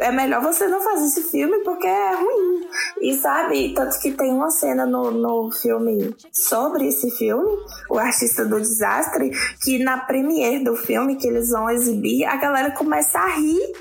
é 0.00 0.10
melhor 0.10 0.42
você 0.42 0.66
não 0.66 0.80
fazer 0.80 1.04
esse 1.04 1.22
filme 1.30 1.58
porque 1.58 1.86
é 1.86 2.14
ruim. 2.14 2.66
E 3.02 3.14
sabe, 3.14 3.74
tanto 3.74 4.00
que 4.00 4.12
tem 4.12 4.32
uma 4.32 4.50
cena 4.50 4.86
no, 4.86 5.10
no 5.10 5.50
filme 5.50 6.14
sobre 6.32 6.88
esse 6.88 7.10
filme, 7.10 7.46
O 7.90 7.98
Artista 7.98 8.44
do 8.44 8.58
Desastre, 8.58 9.30
que 9.62 9.78
na 9.78 9.98
premiere 9.98 10.64
do 10.64 10.74
filme 10.74 11.16
que 11.16 11.28
eles 11.28 11.50
vão 11.50 11.68
exibir, 11.68 12.24
a 12.24 12.36
galera 12.36 12.70
começa 12.70 13.18
a 13.18 13.28
rir 13.28 13.74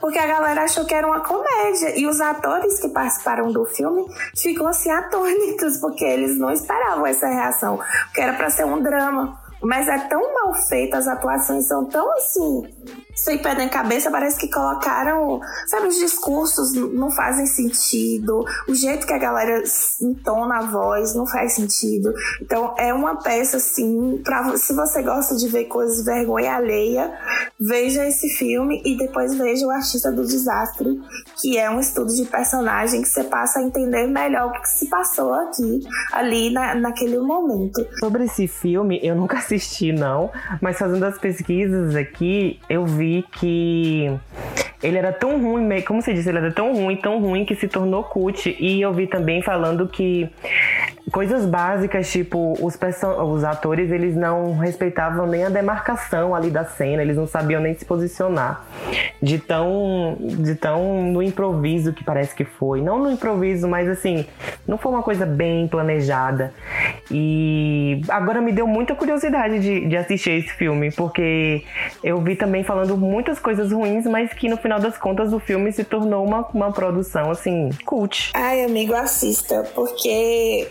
porque 0.00 0.18
a 0.18 0.26
galera 0.26 0.62
achou 0.62 0.84
que 0.84 0.94
era 0.94 1.06
uma 1.06 1.20
comédia. 1.20 1.98
E 1.98 2.06
os 2.06 2.20
atores 2.20 2.80
que 2.80 2.88
participaram 2.88 3.50
do 3.50 3.64
filme 3.64 4.04
ficam 4.36 4.66
assim 4.66 4.90
atônitos, 4.90 5.78
porque 5.78 6.04
eles 6.04 6.38
não 6.38 6.50
esperavam 6.50 7.06
essa 7.06 7.26
reação, 7.26 7.78
porque 8.06 8.20
era 8.20 8.34
para 8.34 8.50
ser 8.50 8.64
um 8.64 8.82
drama. 8.82 9.43
Mas 9.64 9.88
é 9.88 9.98
tão 10.08 10.34
mal 10.34 10.54
feito, 10.54 10.94
as 10.94 11.06
atuações 11.06 11.66
são 11.66 11.84
tão 11.86 12.10
assim 12.16 12.62
sem 13.14 13.38
pé 13.38 13.54
nem 13.54 13.68
cabeça, 13.68 14.10
parece 14.10 14.38
que 14.38 14.50
colocaram, 14.50 15.40
sabe, 15.66 15.86
os 15.86 15.96
discursos 15.96 16.72
não 16.72 17.10
fazem 17.10 17.46
sentido, 17.46 18.44
o 18.68 18.74
jeito 18.74 19.06
que 19.06 19.12
a 19.12 19.18
galera 19.18 19.62
entona 20.02 20.58
a 20.58 20.62
voz 20.62 21.14
não 21.14 21.26
faz 21.26 21.54
sentido. 21.54 22.12
Então 22.42 22.74
é 22.76 22.92
uma 22.92 23.22
peça 23.22 23.58
assim, 23.58 24.20
para 24.24 24.56
se 24.56 24.74
você 24.74 25.02
gosta 25.02 25.36
de 25.36 25.48
ver 25.48 25.66
coisas 25.66 25.98
de 25.98 26.04
vergonha 26.04 26.56
alheia, 26.56 27.12
veja 27.60 28.04
esse 28.06 28.28
filme 28.30 28.82
e 28.84 28.96
depois 28.96 29.34
veja 29.34 29.66
o 29.66 29.70
Artista 29.70 30.10
do 30.10 30.26
Desastre, 30.26 31.00
que 31.40 31.56
é 31.56 31.70
um 31.70 31.78
estudo 31.78 32.12
de 32.12 32.24
personagem 32.24 33.02
que 33.02 33.08
você 33.08 33.24
passa 33.24 33.60
a 33.60 33.62
entender 33.62 34.06
melhor 34.06 34.48
o 34.48 34.52
que 34.60 34.68
se 34.68 34.88
passou 34.88 35.32
aqui, 35.32 35.80
ali 36.12 36.50
na, 36.52 36.74
naquele 36.74 37.18
momento. 37.18 37.86
Sobre 38.00 38.24
esse 38.24 38.48
filme, 38.48 38.98
eu 39.02 39.14
nunca 39.14 39.38
assisti 39.38 39.53
não, 39.92 40.30
mas 40.60 40.78
fazendo 40.78 41.04
as 41.04 41.18
pesquisas 41.18 41.94
aqui, 41.94 42.58
eu 42.68 42.84
vi 42.84 43.04
vi 43.04 43.24
que 43.32 44.10
ele 44.82 44.98
era 44.98 45.12
tão 45.12 45.40
ruim, 45.40 45.80
como 45.82 46.00
você 46.00 46.12
disse, 46.12 46.28
ele 46.28 46.38
era 46.38 46.52
tão 46.52 46.74
ruim, 46.74 46.96
tão 46.96 47.20
ruim 47.20 47.44
que 47.44 47.54
se 47.54 47.68
tornou 47.68 48.02
cult. 48.04 48.56
E 48.58 48.80
eu 48.80 48.92
vi 48.92 49.06
também 49.06 49.42
falando 49.42 49.86
que 49.86 50.28
coisas 51.10 51.44
básicas, 51.44 52.10
tipo, 52.10 52.54
os, 52.60 52.78
os 53.26 53.44
atores, 53.44 53.90
eles 53.90 54.16
não 54.16 54.56
respeitavam 54.56 55.26
nem 55.26 55.44
a 55.44 55.48
demarcação 55.48 56.34
ali 56.34 56.50
da 56.50 56.64
cena, 56.64 57.02
eles 57.02 57.16
não 57.16 57.26
sabiam 57.26 57.60
nem 57.60 57.74
se 57.74 57.84
posicionar. 57.84 58.64
De 59.22 59.38
tão, 59.38 60.16
de 60.20 60.54
tão 60.54 61.02
no 61.02 61.22
improviso 61.22 61.92
que 61.92 62.02
parece 62.02 62.34
que 62.34 62.44
foi. 62.44 62.80
Não 62.80 62.98
no 62.98 63.10
improviso, 63.10 63.68
mas 63.68 63.88
assim, 63.88 64.26
não 64.66 64.78
foi 64.78 64.92
uma 64.92 65.02
coisa 65.02 65.26
bem 65.26 65.68
planejada. 65.68 66.52
E 67.10 68.00
agora 68.08 68.40
me 68.40 68.52
deu 68.52 68.66
muita 68.66 68.94
curiosidade 68.94 69.60
de, 69.60 69.86
de 69.86 69.96
assistir 69.96 70.30
esse 70.30 70.52
filme, 70.54 70.90
porque 70.90 71.64
eu 72.02 72.20
vi 72.20 72.36
também 72.36 72.64
falando 72.64 72.96
muitas 72.96 73.38
coisas 73.38 73.72
ruins, 73.72 74.06
mas 74.06 74.32
que 74.32 74.48
no 74.48 74.56
final 74.56 74.80
das 74.80 74.96
contas 74.96 75.32
o 75.32 75.38
filme 75.38 75.70
se 75.72 75.84
tornou 75.84 76.24
uma, 76.24 76.46
uma 76.52 76.72
produção, 76.72 77.30
assim, 77.30 77.70
cult. 77.84 78.30
Ai, 78.34 78.64
amigo, 78.64 78.94
assista, 78.94 79.64
porque 79.74 80.66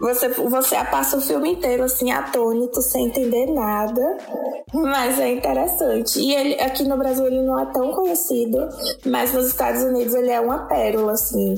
você, 0.00 0.28
você 0.28 0.76
passa 0.84 1.16
o 1.16 1.20
filme 1.20 1.52
inteiro 1.52 1.84
assim, 1.84 2.10
atônito, 2.10 2.80
sem 2.82 3.06
entender 3.06 3.46
nada. 3.46 4.18
Mas 4.72 5.18
é 5.18 5.32
interessante. 5.32 6.18
E 6.18 6.34
ele, 6.34 6.60
aqui 6.60 6.84
no 6.84 6.96
Brasil 6.96 7.26
ele 7.26 7.42
não 7.42 7.58
é 7.58 7.66
tão 7.66 7.92
conhecido, 7.92 8.68
mas 9.06 9.32
nos 9.32 9.46
Estados 9.48 9.82
Unidos 9.82 10.14
ele 10.14 10.30
é 10.30 10.40
uma 10.40 10.66
pérola, 10.66 11.12
assim. 11.12 11.54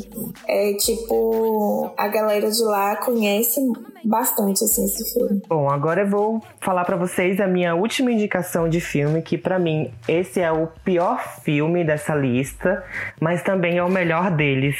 É 0.46 0.74
tipo, 0.74 1.92
a 1.96 2.08
galera 2.08 2.50
de 2.50 2.62
lá 2.62 2.96
conhece 2.96 3.60
bastante 4.04 4.64
assim 4.64 4.84
esse 4.84 5.12
filme. 5.12 5.42
Bom, 5.48 5.68
agora 5.68 6.02
eu 6.02 6.08
vou 6.08 6.42
falar 6.60 6.84
para 6.84 6.96
vocês 6.96 7.40
a 7.40 7.46
minha 7.46 7.74
última 7.74 8.10
indicação 8.10 8.68
de 8.68 8.80
filme, 8.80 9.22
que 9.22 9.36
para 9.36 9.58
mim 9.58 9.90
esse 10.08 10.40
é 10.40 10.50
o 10.50 10.68
pior 10.84 11.40
filme 11.42 11.84
dessa 11.84 12.14
lista, 12.14 12.82
mas 13.20 13.42
também 13.42 13.78
é 13.78 13.84
o 13.84 13.90
melhor 13.90 14.30
deles, 14.30 14.76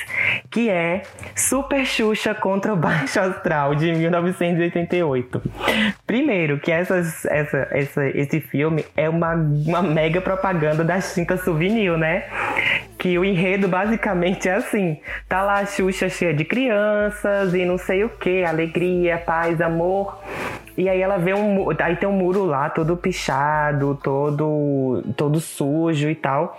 que 0.50 0.68
é 0.68 1.02
Super 1.34 1.84
Xuxa 1.84 2.34
contra 2.34 2.72
o 2.72 2.76
Baixo 2.76 3.20
Astral 3.20 3.74
de 3.74 3.92
1988. 3.92 5.42
Primeiro, 6.06 6.58
que 6.60 6.72
essas, 6.72 7.24
essa, 7.26 7.68
essa, 7.70 8.04
esse 8.20 8.40
filme 8.40 8.84
é 8.96 9.08
uma, 9.08 9.34
uma 9.34 9.82
mega 9.82 10.20
propaganda 10.20 10.84
da 10.84 11.00
Cinta 11.00 11.36
Souvenir, 11.36 11.96
né? 11.96 12.24
Que 12.98 13.18
o 13.18 13.24
enredo 13.24 13.68
basicamente 13.68 14.48
é 14.48 14.54
assim: 14.54 14.98
tá 15.28 15.42
lá 15.42 15.60
a 15.60 15.66
Xuxa 15.66 16.08
cheia 16.08 16.34
de 16.34 16.44
crianças 16.44 17.54
e 17.54 17.64
não 17.64 17.78
sei 17.78 18.04
o 18.04 18.08
que, 18.08 18.44
alegria, 18.44 19.18
paz, 19.18 19.60
amor. 19.60 20.22
E 20.76 20.88
aí 20.88 21.00
ela 21.00 21.18
vê 21.18 21.34
um. 21.34 21.68
Aí 21.78 21.96
tem 21.96 22.08
um 22.08 22.12
muro 22.12 22.44
lá 22.44 22.70
todo 22.70 22.96
pichado, 22.96 23.98
todo, 24.02 25.02
todo 25.16 25.40
sujo 25.40 26.08
e 26.08 26.14
tal. 26.14 26.56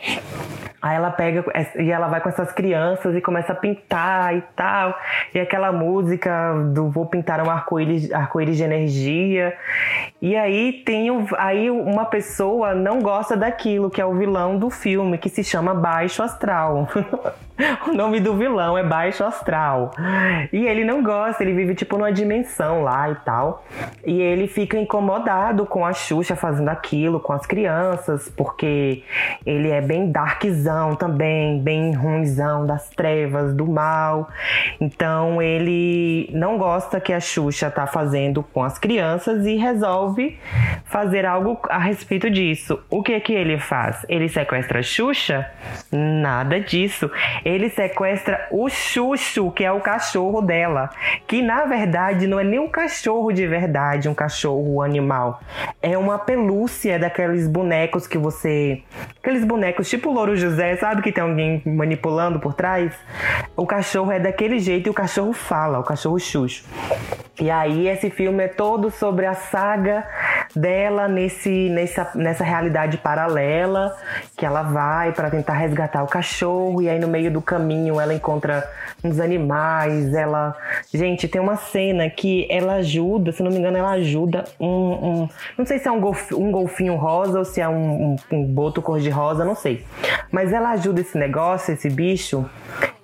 Aí 0.81 0.95
ela 0.95 1.11
pega 1.11 1.45
e 1.77 1.91
ela 1.91 2.07
vai 2.07 2.19
com 2.21 2.29
essas 2.29 2.51
crianças 2.51 3.15
e 3.15 3.21
começa 3.21 3.53
a 3.53 3.55
pintar 3.55 4.35
e 4.35 4.41
tal. 4.55 4.97
E 5.33 5.39
aquela 5.39 5.71
música 5.71 6.53
do 6.73 6.89
Vou 6.89 7.05
pintar 7.05 7.39
um 7.45 7.49
arco-íris 7.49 8.11
arco 8.11 8.43
de 8.43 8.63
energia. 8.63 9.55
E 10.19 10.35
aí 10.35 10.73
tem 10.83 11.09
aí 11.37 11.69
uma 11.69 12.05
pessoa 12.05 12.73
não 12.73 12.99
gosta 12.99 13.37
daquilo, 13.37 13.91
que 13.91 14.01
é 14.01 14.05
o 14.05 14.15
vilão 14.15 14.57
do 14.57 14.71
filme, 14.71 15.19
que 15.19 15.29
se 15.29 15.43
chama 15.43 15.75
Baixo 15.75 16.23
Astral. 16.23 16.87
o 17.87 17.93
nome 17.93 18.19
do 18.19 18.35
vilão 18.35 18.75
é 18.75 18.83
Baixo 18.83 19.23
Astral. 19.23 19.91
E 20.51 20.65
ele 20.65 20.83
não 20.83 21.03
gosta, 21.03 21.43
ele 21.43 21.53
vive 21.53 21.75
tipo 21.75 21.95
numa 21.95 22.11
dimensão 22.11 22.81
lá 22.81 23.09
e 23.09 23.15
tal. 23.15 23.63
E 24.03 24.19
ele 24.19 24.47
fica 24.47 24.77
incomodado 24.77 25.65
com 25.67 25.85
a 25.85 25.93
Xuxa 25.93 26.35
fazendo 26.35 26.69
aquilo 26.69 27.19
com 27.19 27.33
as 27.33 27.45
crianças, 27.45 28.29
porque 28.29 29.03
ele 29.45 29.69
é 29.69 29.79
bem 29.79 30.11
darkzão 30.11 30.70
também, 30.97 31.61
bem 31.61 31.93
ruimzão 31.93 32.65
das 32.65 32.89
trevas, 32.89 33.53
do 33.53 33.67
mal. 33.67 34.29
Então 34.79 35.41
ele 35.41 36.29
não 36.33 36.57
gosta 36.57 36.99
que 36.99 37.13
a 37.13 37.19
Xuxa 37.19 37.69
tá 37.69 37.87
fazendo 37.87 38.43
com 38.43 38.63
as 38.63 38.77
crianças 38.77 39.45
e 39.45 39.55
resolve 39.55 40.37
fazer 40.85 41.25
algo 41.25 41.59
a 41.69 41.77
respeito 41.77 42.29
disso. 42.29 42.79
O 42.89 43.01
que 43.01 43.19
que 43.19 43.33
ele 43.33 43.57
faz? 43.57 44.05
Ele 44.09 44.27
sequestra 44.27 44.79
a 44.79 44.83
Xuxa? 44.83 45.49
Nada 45.91 46.59
disso 46.59 47.09
ele 47.43 47.69
sequestra 47.69 48.47
o 48.51 48.69
Xuxo, 48.69 49.51
que 49.51 49.63
é 49.63 49.71
o 49.71 49.79
cachorro 49.79 50.41
dela, 50.41 50.89
que 51.27 51.41
na 51.41 51.65
verdade 51.65 52.27
não 52.27 52.39
é 52.39 52.43
nem 52.43 52.59
um 52.59 52.69
cachorro 52.69 53.31
de 53.31 53.45
verdade, 53.47 54.09
um 54.09 54.13
cachorro 54.13 54.81
animal. 54.81 55.41
É 55.81 55.97
uma 55.97 56.19
pelúcia 56.19 56.99
daqueles 56.99 57.47
bonecos 57.47 58.07
que 58.07 58.17
você. 58.17 58.81
Aqueles 59.21 59.43
bonecos 59.43 59.89
tipo 59.89 60.11
Louro 60.11 60.35
José, 60.35 60.60
sabe 60.77 61.01
que 61.01 61.11
tem 61.11 61.23
alguém 61.23 61.61
manipulando 61.65 62.39
por 62.39 62.53
trás? 62.53 62.93
O 63.55 63.65
cachorro 63.65 64.11
é 64.11 64.19
daquele 64.19 64.59
jeito 64.59 64.87
e 64.87 64.89
o 64.89 64.93
cachorro 64.93 65.33
fala, 65.33 65.79
o 65.79 65.83
cachorro 65.83 66.19
Xuxo. 66.19 66.63
E 67.39 67.49
aí 67.49 67.87
esse 67.87 68.09
filme 68.09 68.43
é 68.43 68.47
todo 68.47 68.91
sobre 68.91 69.25
a 69.25 69.33
saga 69.33 70.05
dela 70.55 71.07
nesse, 71.07 71.69
nessa, 71.69 72.11
nessa 72.13 72.43
realidade 72.43 72.97
paralela 72.97 73.95
que 74.37 74.45
ela 74.45 74.61
vai 74.61 75.11
para 75.11 75.29
tentar 75.29 75.53
resgatar 75.53 76.03
o 76.03 76.07
cachorro 76.07 76.81
e 76.81 76.89
aí 76.89 76.99
no 76.99 77.07
meio 77.07 77.31
do 77.31 77.41
caminho 77.41 77.99
ela 77.99 78.13
encontra 78.13 78.69
uns 79.03 79.19
animais, 79.19 80.13
ela... 80.13 80.55
Gente, 80.93 81.27
tem 81.27 81.41
uma 81.41 81.55
cena 81.55 82.07
que 82.09 82.47
ela 82.51 82.73
ajuda, 82.75 83.31
se 83.31 83.41
não 83.41 83.49
me 83.49 83.57
engano, 83.57 83.77
ela 83.77 83.91
ajuda 83.91 84.43
um... 84.59 84.67
um 84.67 85.29
não 85.57 85.65
sei 85.65 85.79
se 85.79 85.87
é 85.87 85.91
um, 85.91 86.11
um 86.33 86.51
golfinho 86.51 86.95
rosa 86.95 87.39
ou 87.39 87.45
se 87.45 87.59
é 87.59 87.67
um, 87.67 88.11
um, 88.11 88.15
um 88.31 88.45
boto 88.45 88.81
cor-de-rosa, 88.81 89.43
não 89.43 89.55
sei. 89.55 89.83
Mas 90.51 90.57
ela 90.57 90.71
ajuda 90.71 90.99
esse 90.99 91.17
negócio, 91.17 91.73
esse 91.73 91.89
bicho, 91.89 92.45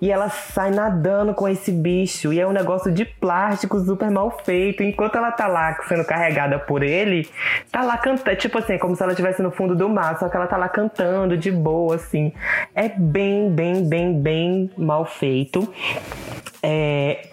e 0.02 0.12
ela 0.12 0.28
sai 0.28 0.70
nadando 0.70 1.32
com 1.32 1.48
esse 1.48 1.72
bicho. 1.72 2.30
E 2.30 2.38
é 2.38 2.46
um 2.46 2.52
negócio 2.52 2.92
de 2.92 3.06
plástico 3.06 3.80
super 3.80 4.10
mal 4.10 4.30
feito. 4.44 4.82
Enquanto 4.82 5.16
ela 5.16 5.32
tá 5.32 5.46
lá 5.46 5.74
sendo 5.88 6.04
carregada 6.04 6.58
por 6.58 6.82
ele, 6.82 7.26
tá 7.72 7.82
lá 7.82 7.96
cantando. 7.96 8.36
Tipo 8.36 8.58
assim, 8.58 8.76
como 8.76 8.94
se 8.94 9.02
ela 9.02 9.12
estivesse 9.12 9.40
no 9.40 9.50
fundo 9.50 9.74
do 9.74 9.88
mar, 9.88 10.18
só 10.18 10.28
que 10.28 10.36
ela 10.36 10.46
tá 10.46 10.58
lá 10.58 10.68
cantando 10.68 11.38
de 11.38 11.50
boa, 11.50 11.94
assim. 11.94 12.34
É 12.74 12.90
bem, 12.90 13.50
bem, 13.50 13.88
bem, 13.88 14.20
bem 14.20 14.70
mal 14.76 15.06
feito. 15.06 15.72
É... 16.62 17.28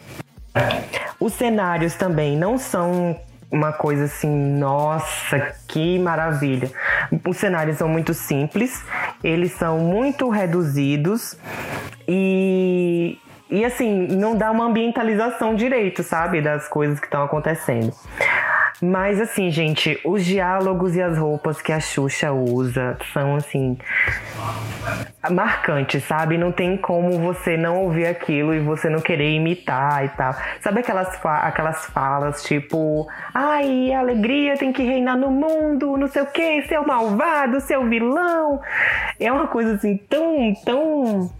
Os 1.19 1.33
cenários 1.33 1.95
também 1.95 2.37
não 2.37 2.57
são 2.57 3.19
uma 3.51 3.71
coisa 3.71 4.05
assim, 4.05 4.29
nossa, 4.57 5.53
que 5.67 5.99
maravilha. 5.99 6.71
Os 7.25 7.37
cenários 7.37 7.77
são 7.77 7.87
muito 7.87 8.13
simples, 8.13 8.83
eles 9.23 9.51
são 9.53 9.79
muito 9.79 10.29
reduzidos 10.29 11.37
e 12.07 13.19
e 13.47 13.63
assim, 13.63 14.07
não 14.07 14.35
dá 14.35 14.49
uma 14.49 14.65
ambientalização 14.65 15.53
direito, 15.55 16.01
sabe, 16.01 16.41
das 16.41 16.67
coisas 16.67 16.99
que 16.99 17.05
estão 17.05 17.23
acontecendo. 17.23 17.93
Mas 18.81 19.21
assim, 19.21 19.49
gente, 19.51 19.99
os 20.03 20.25
diálogos 20.25 20.95
e 20.95 21.01
as 21.01 21.17
roupas 21.17 21.61
que 21.61 21.71
a 21.71 21.79
Xuxa 21.79 22.31
usa 22.31 22.97
são 23.13 23.35
assim 23.35 23.77
marcantes, 25.31 26.03
sabe? 26.03 26.37
Não 26.37 26.51
tem 26.51 26.77
como 26.77 27.17
você 27.19 27.55
não 27.57 27.83
ouvir 27.83 28.05
aquilo 28.05 28.53
e 28.53 28.59
você 28.59 28.89
não 28.89 28.99
querer 28.99 29.33
imitar 29.33 30.05
e 30.05 30.09
tal. 30.09 30.35
Sabe 30.61 30.81
aquelas, 30.81 31.19
aquelas 31.23 31.85
falas 31.85 32.43
tipo, 32.43 33.07
ai, 33.33 33.93
a 33.93 33.99
alegria 33.99 34.57
tem 34.57 34.73
que 34.73 34.83
reinar 34.83 35.17
no 35.17 35.31
mundo, 35.31 35.97
não 35.97 36.07
sei 36.07 36.21
o 36.21 36.27
que, 36.27 36.61
seu 36.63 36.85
malvado, 36.85 37.61
seu 37.61 37.87
vilão. 37.87 38.61
É 39.19 39.31
uma 39.31 39.47
coisa 39.47 39.75
assim 39.75 39.97
tão, 39.97 40.53
tão 40.65 41.31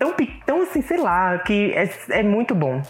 tão, 0.00 0.14
tão 0.46 0.62
assim, 0.62 0.80
sei 0.80 0.96
lá, 0.96 1.38
que 1.38 1.74
é, 1.74 1.88
é 2.20 2.22
muito 2.22 2.54
bom. 2.54 2.80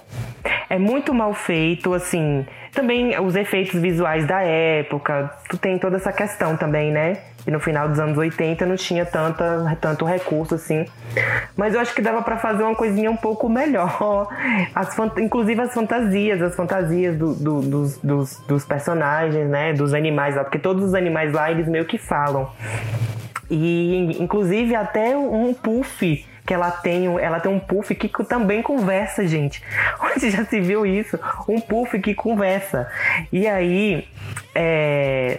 É 0.71 0.79
muito 0.79 1.13
mal 1.13 1.35
feito, 1.35 1.93
assim. 1.93 2.47
Também 2.73 3.19
os 3.19 3.35
efeitos 3.35 3.79
visuais 3.81 4.25
da 4.27 4.41
época, 4.41 5.29
tu 5.49 5.59
tem 5.59 5.77
toda 5.77 5.97
essa 5.97 6.13
questão 6.13 6.57
também, 6.57 6.93
né? 6.93 7.19
E 7.45 7.51
no 7.51 7.59
final 7.59 7.89
dos 7.89 7.99
anos 7.99 8.17
80 8.17 8.65
não 8.65 8.77
tinha 8.77 9.05
tanta, 9.05 9.77
tanto 9.81 10.05
recurso 10.05 10.55
assim. 10.55 10.85
Mas 11.57 11.75
eu 11.75 11.81
acho 11.81 11.93
que 11.95 12.01
dava 12.01 12.23
para 12.23 12.37
fazer 12.37 12.63
uma 12.63 12.77
coisinha 12.77 13.11
um 13.11 13.17
pouco 13.17 13.49
melhor. 13.49 14.29
As, 14.73 14.97
inclusive 15.19 15.61
as 15.61 15.75
fantasias, 15.75 16.41
as 16.41 16.55
fantasias 16.55 17.17
do, 17.17 17.35
do, 17.35 17.61
dos, 17.61 17.99
dos, 17.99 18.39
dos 18.47 18.65
personagens, 18.65 19.49
né? 19.49 19.73
Dos 19.73 19.93
animais 19.95 20.37
lá. 20.37 20.45
Porque 20.45 20.59
todos 20.59 20.85
os 20.85 20.95
animais 20.95 21.33
lá, 21.33 21.51
eles 21.51 21.67
meio 21.67 21.87
que 21.87 21.99
falam. 21.99 22.49
E 23.51 24.17
inclusive 24.21 24.77
até 24.77 25.17
um 25.17 25.53
puff 25.53 26.30
que 26.51 26.55
ela 26.55 26.73
tem, 26.73 27.07
ela 27.21 27.39
tem 27.39 27.53
um 27.53 27.61
puff 27.61 27.95
que 27.95 28.09
também 28.25 28.61
conversa, 28.61 29.25
gente. 29.25 29.63
Onde 30.03 30.33
já 30.33 30.45
se 30.45 30.61
viu 30.61 30.85
isso? 30.85 31.17
Um 31.49 31.61
puff 31.61 31.97
que 32.01 32.13
conversa. 32.13 32.91
E 33.33 33.47
aí, 33.47 34.09
é, 34.53 35.39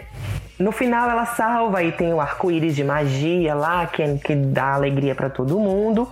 no 0.57 0.71
final 0.71 1.09
ela 1.09 1.25
salva 1.25 1.83
e 1.83 1.91
tem 1.91 2.13
o 2.13 2.21
arco-íris 2.21 2.73
de 2.73 2.85
magia 2.85 3.53
lá, 3.53 3.85
que, 3.87 4.01
é, 4.01 4.15
que 4.23 4.33
dá 4.33 4.73
alegria 4.73 5.13
para 5.13 5.29
todo 5.29 5.59
mundo. 5.59 6.09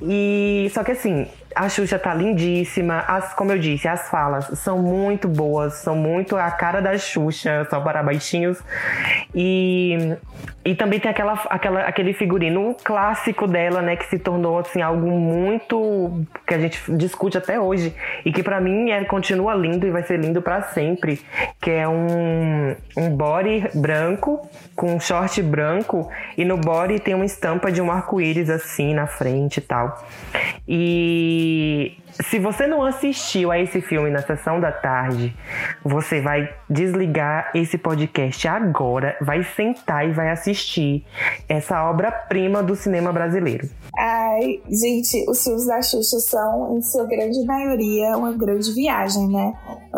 E 0.00 0.70
só 0.72 0.84
que 0.84 0.92
assim, 0.92 1.26
a 1.56 1.70
Xuxa 1.70 1.98
tá 1.98 2.12
lindíssima. 2.12 3.02
As, 3.08 3.32
como 3.32 3.50
eu 3.50 3.58
disse, 3.58 3.88
as 3.88 4.10
falas 4.10 4.46
são 4.58 4.78
muito 4.78 5.26
boas, 5.26 5.76
são 5.76 5.96
muito 5.96 6.36
a 6.36 6.50
cara 6.50 6.82
da 6.82 6.98
Xuxa, 6.98 7.66
só 7.70 7.80
para 7.80 8.02
baixinhos. 8.02 8.62
E, 9.34 9.96
e 10.62 10.74
também 10.74 11.00
tem 11.00 11.10
aquela, 11.10 11.32
aquela, 11.48 11.80
aquele 11.80 12.12
figurino 12.12 12.76
clássico 12.84 13.46
dela, 13.46 13.80
né, 13.80 13.96
que 13.96 14.04
se 14.04 14.18
tornou 14.18 14.58
assim 14.58 14.82
algo 14.82 15.10
muito 15.10 16.26
que 16.46 16.52
a 16.52 16.58
gente 16.58 16.80
discute 16.96 17.38
até 17.38 17.58
hoje 17.58 17.94
e 18.24 18.30
que 18.30 18.42
para 18.42 18.60
mim 18.60 18.90
é, 18.90 19.02
continua 19.04 19.54
lindo 19.54 19.86
e 19.86 19.90
vai 19.90 20.02
ser 20.02 20.20
lindo 20.20 20.42
para 20.42 20.60
sempre, 20.60 21.20
que 21.60 21.70
é 21.70 21.88
um, 21.88 22.76
um 22.96 23.16
body 23.16 23.64
branco 23.74 24.46
com 24.74 24.94
um 24.94 25.00
short 25.00 25.40
branco 25.42 26.10
e 26.36 26.44
no 26.44 26.58
body 26.58 27.00
tem 27.00 27.14
uma 27.14 27.24
estampa 27.24 27.72
de 27.72 27.80
um 27.80 27.90
arco-íris 27.90 28.50
assim 28.50 28.92
na 28.92 29.06
frente 29.06 29.58
e 29.58 29.62
tal. 29.62 30.04
E 30.68 31.45
e 31.46 31.96
se 32.22 32.38
você 32.38 32.66
não 32.66 32.82
assistiu 32.82 33.50
a 33.50 33.58
esse 33.58 33.80
filme 33.80 34.10
na 34.10 34.22
sessão 34.22 34.60
da 34.60 34.72
tarde, 34.72 35.36
você 35.84 36.20
vai 36.20 36.48
desligar 36.68 37.50
esse 37.54 37.76
podcast 37.78 38.46
agora, 38.48 39.16
vai 39.20 39.42
sentar 39.42 40.08
e 40.08 40.12
vai 40.12 40.30
assistir 40.30 41.04
essa 41.48 41.88
obra-prima 41.88 42.62
do 42.62 42.74
cinema 42.74 43.12
brasileiro. 43.12 43.68
Ai, 43.98 44.60
gente, 44.68 45.24
os 45.28 45.42
filmes 45.42 45.66
da 45.66 45.80
Xuxa 45.80 46.18
são, 46.20 46.76
em 46.76 46.82
sua 46.82 47.04
grande 47.04 47.44
maioria, 47.44 48.16
uma 48.16 48.32
grande 48.32 48.72
viagem, 48.72 49.28
né? 49.28 49.54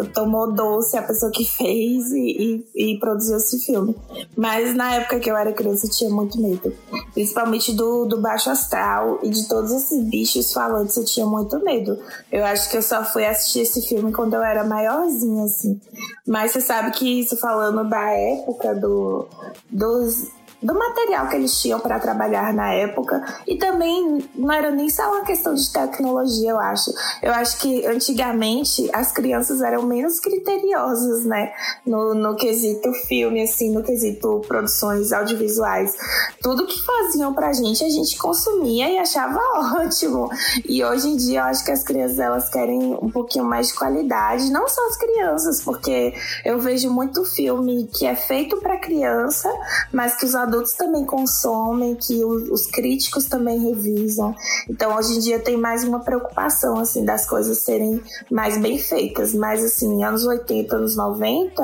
tomou 0.06 0.52
doce 0.52 0.96
a 0.96 1.02
pessoa 1.02 1.30
que 1.32 1.44
fez 1.44 2.10
e, 2.12 2.64
e, 2.74 2.92
e, 2.92 2.98
produziu 2.98 3.36
esse 3.36 3.64
filme. 3.64 3.96
Mas 4.36 4.74
na 4.74 4.94
época 4.94 5.18
que 5.18 5.30
eu 5.30 5.36
era 5.36 5.52
criança 5.52 5.86
eu 5.86 5.90
tinha 5.90 6.10
muito 6.10 6.40
medo. 6.40 6.72
Principalmente 7.12 7.72
do, 7.72 8.04
do 8.04 8.20
baixo 8.20 8.50
astral 8.50 9.18
e 9.22 9.30
de 9.30 9.48
todos 9.48 9.72
esses 9.72 10.04
bichos 10.04 10.52
falantes 10.52 10.96
eu 10.96 11.04
tinha 11.04 11.26
muito 11.26 11.58
medo. 11.64 11.98
Eu 12.30 12.44
acho 12.44 12.70
que 12.70 12.76
eu 12.76 12.82
só 12.82 13.04
fui 13.04 13.24
assistir 13.24 13.60
esse 13.60 13.88
filme 13.88 14.12
quando 14.12 14.34
eu 14.34 14.42
era 14.42 14.64
maiorzinha, 14.64 15.44
assim. 15.44 15.80
Mas 16.26 16.52
você 16.52 16.60
sabe 16.60 16.90
que 16.92 17.20
isso 17.20 17.36
falando 17.38 17.88
da 17.88 18.10
época 18.10 18.74
do, 18.74 19.26
dos 19.70 20.37
do 20.60 20.74
material 20.74 21.28
que 21.28 21.36
eles 21.36 21.60
tinham 21.60 21.78
para 21.78 22.00
trabalhar 22.00 22.52
na 22.52 22.72
época 22.72 23.22
e 23.46 23.56
também 23.56 24.24
não 24.34 24.52
era 24.52 24.70
nem 24.70 24.90
só 24.90 25.08
uma 25.12 25.24
questão 25.24 25.54
de 25.54 25.72
tecnologia, 25.72 26.50
eu 26.50 26.58
acho. 26.58 26.92
Eu 27.22 27.32
acho 27.32 27.58
que 27.58 27.86
antigamente 27.86 28.88
as 28.92 29.12
crianças 29.12 29.62
eram 29.62 29.82
menos 29.82 30.18
criteriosas, 30.18 31.24
né, 31.24 31.52
no, 31.86 32.14
no 32.14 32.34
quesito 32.34 32.92
filme, 33.06 33.42
assim, 33.42 33.72
no 33.72 33.82
quesito 33.82 34.42
produções 34.48 35.12
audiovisuais. 35.12 35.94
Tudo 36.42 36.66
que 36.66 36.84
faziam 36.84 37.32
pra 37.32 37.52
gente 37.52 37.84
a 37.84 37.88
gente 37.88 38.18
consumia 38.18 38.90
e 38.90 38.98
achava 38.98 39.38
ótimo. 39.80 40.28
E 40.68 40.84
hoje 40.84 41.08
em 41.08 41.16
dia 41.16 41.40
eu 41.40 41.44
acho 41.44 41.64
que 41.64 41.70
as 41.70 41.84
crianças 41.84 42.18
elas 42.18 42.48
querem 42.48 42.98
um 43.00 43.10
pouquinho 43.10 43.44
mais 43.44 43.68
de 43.68 43.74
qualidade, 43.74 44.50
não 44.50 44.66
só 44.68 44.84
as 44.88 44.96
crianças, 44.96 45.62
porque 45.62 46.14
eu 46.44 46.58
vejo 46.58 46.90
muito 46.90 47.24
filme 47.24 47.88
que 47.92 48.06
é 48.06 48.16
feito 48.16 48.56
para 48.56 48.76
criança, 48.78 49.48
mas 49.92 50.16
que 50.16 50.24
os 50.24 50.34
adultos 50.34 50.47
também 50.76 51.04
consomem, 51.04 51.94
que 51.94 52.24
os 52.24 52.66
críticos 52.66 53.26
também 53.26 53.58
revisam. 53.60 54.34
Então, 54.68 54.96
hoje 54.96 55.16
em 55.16 55.18
dia 55.20 55.38
tem 55.38 55.56
mais 55.56 55.84
uma 55.84 56.00
preocupação, 56.00 56.78
assim, 56.78 57.04
das 57.04 57.26
coisas 57.26 57.58
serem 57.58 58.02
mais 58.30 58.58
bem 58.58 58.78
feitas. 58.78 59.34
Mas, 59.34 59.64
assim, 59.64 60.04
anos 60.04 60.24
80, 60.24 60.76
anos 60.76 60.96
90, 60.96 61.62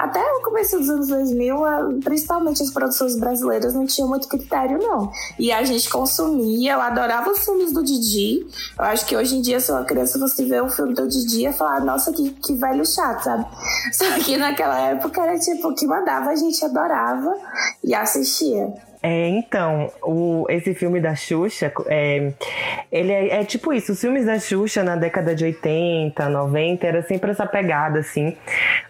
até 0.00 0.20
o 0.32 0.42
começo 0.42 0.78
dos 0.78 0.88
anos 0.88 1.08
2000, 1.08 2.00
principalmente 2.02 2.62
as 2.62 2.70
produções 2.70 3.16
brasileiras 3.18 3.74
não 3.74 3.84
tinham 3.84 4.08
muito 4.08 4.28
critério, 4.28 4.78
não. 4.78 5.10
E 5.38 5.52
a 5.52 5.62
gente 5.62 5.90
consumia, 5.90 6.72
eu 6.72 6.80
adorava 6.80 7.30
os 7.30 7.44
filmes 7.44 7.72
do 7.72 7.82
Didi. 7.82 8.46
Eu 8.78 8.84
acho 8.86 9.04
que 9.04 9.14
hoje 9.14 9.36
em 9.36 9.42
dia, 9.42 9.60
se 9.60 9.70
uma 9.70 9.84
criança 9.84 10.18
fosse 10.18 10.42
ver 10.44 10.62
um 10.62 10.70
filme 10.70 10.94
do 10.94 11.06
Didi, 11.06 11.42
ia 11.42 11.52
falar, 11.52 11.84
nossa, 11.84 12.12
que, 12.12 12.30
que 12.30 12.54
velho 12.54 12.84
chato, 12.86 13.24
sabe? 13.24 13.46
Só 13.92 14.10
que 14.24 14.36
naquela 14.36 14.78
época 14.80 15.20
era 15.20 15.38
tipo, 15.38 15.68
o 15.68 15.74
que 15.74 15.86
mandava, 15.86 16.30
a 16.30 16.36
gente 16.36 16.64
adorava 16.64 17.36
e 17.84 17.94
assistia. 18.20 18.89
É, 19.02 19.28
então, 19.28 19.90
o, 20.02 20.44
esse 20.50 20.74
filme 20.74 21.00
da 21.00 21.14
Xuxa, 21.14 21.72
é, 21.86 22.32
ele 22.92 23.10
é, 23.10 23.40
é, 23.40 23.44
tipo 23.44 23.72
isso, 23.72 23.92
os 23.92 24.00
filmes 24.00 24.26
da 24.26 24.38
Xuxa 24.38 24.82
na 24.82 24.94
década 24.94 25.34
de 25.34 25.42
80, 25.42 26.28
90, 26.28 26.86
era 26.86 27.02
sempre 27.02 27.30
essa 27.30 27.46
pegada, 27.46 28.00
assim. 28.00 28.36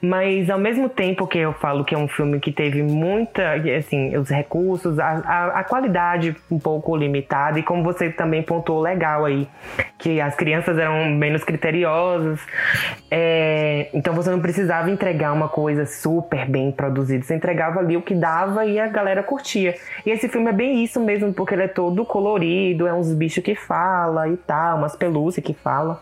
Mas 0.03 0.51
ao 0.51 0.59
mesmo 0.59 0.89
tempo 0.89 1.29
que 1.29 1.39
eu 1.39 1.53
falo 1.53 1.85
que 1.85 1.95
é 1.95 1.99
um 1.99 2.09
filme 2.09 2.41
que 2.41 2.51
teve 2.51 2.83
muita, 2.83 3.55
assim, 3.79 4.17
os 4.17 4.29
recursos, 4.29 4.99
a, 4.99 5.11
a, 5.25 5.61
a 5.61 5.65
qualidade 5.65 6.35
um 6.51 6.59
pouco 6.59 6.97
limitada, 6.97 7.61
e 7.61 7.63
como 7.63 7.85
você 7.85 8.11
também 8.11 8.43
pontuou 8.43 8.81
legal 8.81 9.25
aí, 9.25 9.47
que 9.97 10.21
as 10.21 10.35
crianças 10.35 10.77
eram 10.77 11.09
menos 11.11 11.45
criteriosas, 11.45 12.41
é, 13.09 13.89
então 13.95 14.13
você 14.13 14.29
não 14.31 14.41
precisava 14.41 14.91
entregar 14.91 15.33
uma 15.33 15.49
coisa 15.49 15.87
super 15.87 16.47
bem 16.47 16.73
produzida, 16.73 17.25
você 17.25 17.37
entregava 17.37 17.79
ali 17.79 17.97
o 17.97 18.03
que 18.03 18.15
dava 18.15 18.67
e 18.67 18.81
a 18.81 18.89
galera 18.89 19.23
curtia. 19.23 19.77
E 20.05 20.11
esse 20.11 20.29
filme 20.29 20.49
é 20.51 20.53
bem 20.53 20.83
isso 20.85 21.01
mesmo, 21.01 21.33
porque 21.33 21.55
ele 21.55 21.65
é 21.65 21.69
todo 21.69 22.05
colorido, 22.05 22.87
é 22.87 22.93
uns 22.93 23.13
bichos 23.13 23.43
que 23.43 23.55
fala 23.55 24.29
e 24.29 24.37
tal, 24.37 24.79
umas 24.79 24.97
pelúcias 24.97 25.45
que 25.45 25.55
fala. 25.55 26.01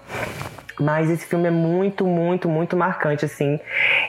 Mas 0.81 1.11
esse 1.11 1.27
filme 1.27 1.49
é 1.49 1.51
muito, 1.51 2.07
muito, 2.07 2.49
muito 2.49 2.77
marcante, 2.77 3.25
assim. 3.25 3.59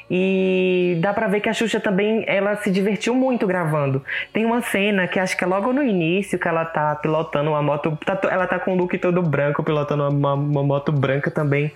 E 0.10 0.98
dá 1.02 1.14
pra 1.14 1.28
ver 1.28 1.40
que 1.40 1.50
a 1.50 1.54
Xuxa 1.54 1.80
também, 1.80 2.24
ela 2.28 2.56
se 2.58 2.70
divertiu 2.70 3.16
muito 3.16 3.48
gravando. 3.48 4.04
Tem 4.32 4.46
uma 4.46 4.62
cena 4.62 5.08
que 5.08 5.20
acho 5.20 5.36
que 5.36 5.44
é 5.44 5.48
logo 5.48 5.74
no 5.74 5.84
início, 5.84 6.38
que 6.38 6.48
ela 6.48 6.66
tá 6.66 6.96
pilotando 6.96 7.50
uma 7.50 7.62
moto. 7.62 7.98
Tá, 8.06 8.20
ela 8.30 8.46
tá 8.46 8.60
com 8.60 8.74
o 8.74 8.78
look 8.78 8.98
todo 9.00 9.22
branco, 9.22 9.64
pilotando 9.64 10.08
uma, 10.10 10.34
uma, 10.34 10.64
moto 10.64 10.92
branca 10.92 11.32
também. 11.32 11.72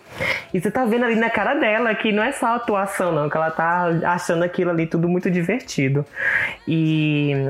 E 0.54 0.60
você 0.60 0.70
tá 0.70 0.86
vendo 0.86 1.06
ali 1.06 1.16
na 1.16 1.30
cara 1.30 1.56
dela 1.56 1.94
que 1.96 2.12
não 2.12 2.24
é 2.24 2.32
só 2.32 2.56
atuação, 2.56 3.12
não. 3.12 3.30
Que 3.30 3.38
ela 3.38 3.50
tá 3.50 3.88
achando 4.06 4.44
aquilo 4.44 4.70
ali 4.70 4.86
tudo 4.86 5.10
muito 5.10 5.32
divertido. 5.32 6.06
E 6.68 7.50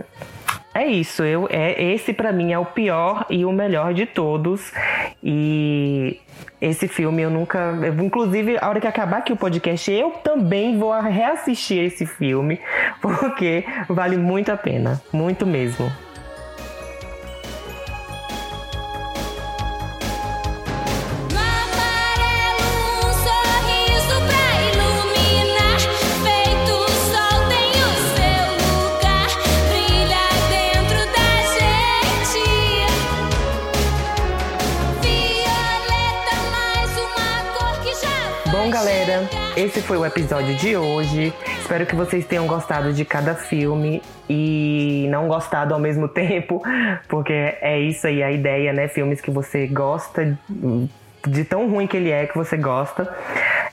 é 0.73 0.87
isso, 0.87 1.23
eu, 1.23 1.47
é, 1.51 1.81
esse 1.93 2.13
para 2.13 2.31
mim 2.31 2.51
é 2.51 2.57
o 2.57 2.65
pior 2.65 3.25
e 3.29 3.45
o 3.45 3.51
melhor 3.51 3.93
de 3.93 4.05
todos. 4.05 4.71
E 5.23 6.19
esse 6.59 6.87
filme 6.87 7.21
eu 7.21 7.29
nunca. 7.29 7.59
Eu, 7.81 7.93
inclusive, 8.03 8.57
a 8.59 8.69
hora 8.69 8.81
que 8.81 8.87
acabar 8.87 9.17
aqui 9.17 9.31
o 9.31 9.37
podcast, 9.37 9.91
eu 9.91 10.11
também 10.23 10.77
vou 10.77 10.91
reassistir 10.99 11.83
esse 11.83 12.05
filme, 12.05 12.59
porque 13.01 13.63
vale 13.87 14.17
muito 14.17 14.51
a 14.51 14.57
pena. 14.57 15.01
Muito 15.11 15.45
mesmo. 15.45 15.91
Esse 39.63 39.81
foi 39.81 39.95
o 39.95 40.05
episódio 40.05 40.53
de 40.55 40.75
hoje. 40.75 41.33
Espero 41.57 41.85
que 41.85 41.95
vocês 41.95 42.25
tenham 42.25 42.45
gostado 42.45 42.91
de 42.91 43.05
cada 43.05 43.33
filme 43.33 44.01
e 44.29 45.07
não 45.09 45.29
gostado 45.29 45.73
ao 45.73 45.79
mesmo 45.79 46.05
tempo, 46.11 46.61
porque 47.07 47.31
é 47.31 47.79
isso 47.79 48.05
aí 48.05 48.21
a 48.21 48.29
ideia, 48.29 48.73
né? 48.73 48.89
Filmes 48.89 49.21
que 49.21 49.31
você 49.31 49.65
gosta, 49.65 50.37
de 51.25 51.45
tão 51.45 51.69
ruim 51.69 51.87
que 51.87 51.95
ele 51.95 52.11
é, 52.11 52.27
que 52.27 52.35
você 52.35 52.57
gosta. 52.57 53.07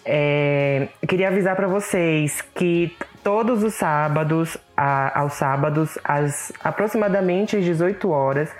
É, 0.05 0.87
queria 1.09 1.27
avisar 1.27 1.57
para 1.57 1.67
vocês 1.67 2.41
que 2.55 2.97
todos 3.23 3.63
os 3.63 3.75
sábados, 3.75 4.57
a, 4.77 5.21
aos 5.21 5.35
sábados, 5.35 5.99
às 6.03 6.53
aproximadamente 6.63 7.57
às 7.57 7.65
18 7.65 8.11
horas, 8.11 8.51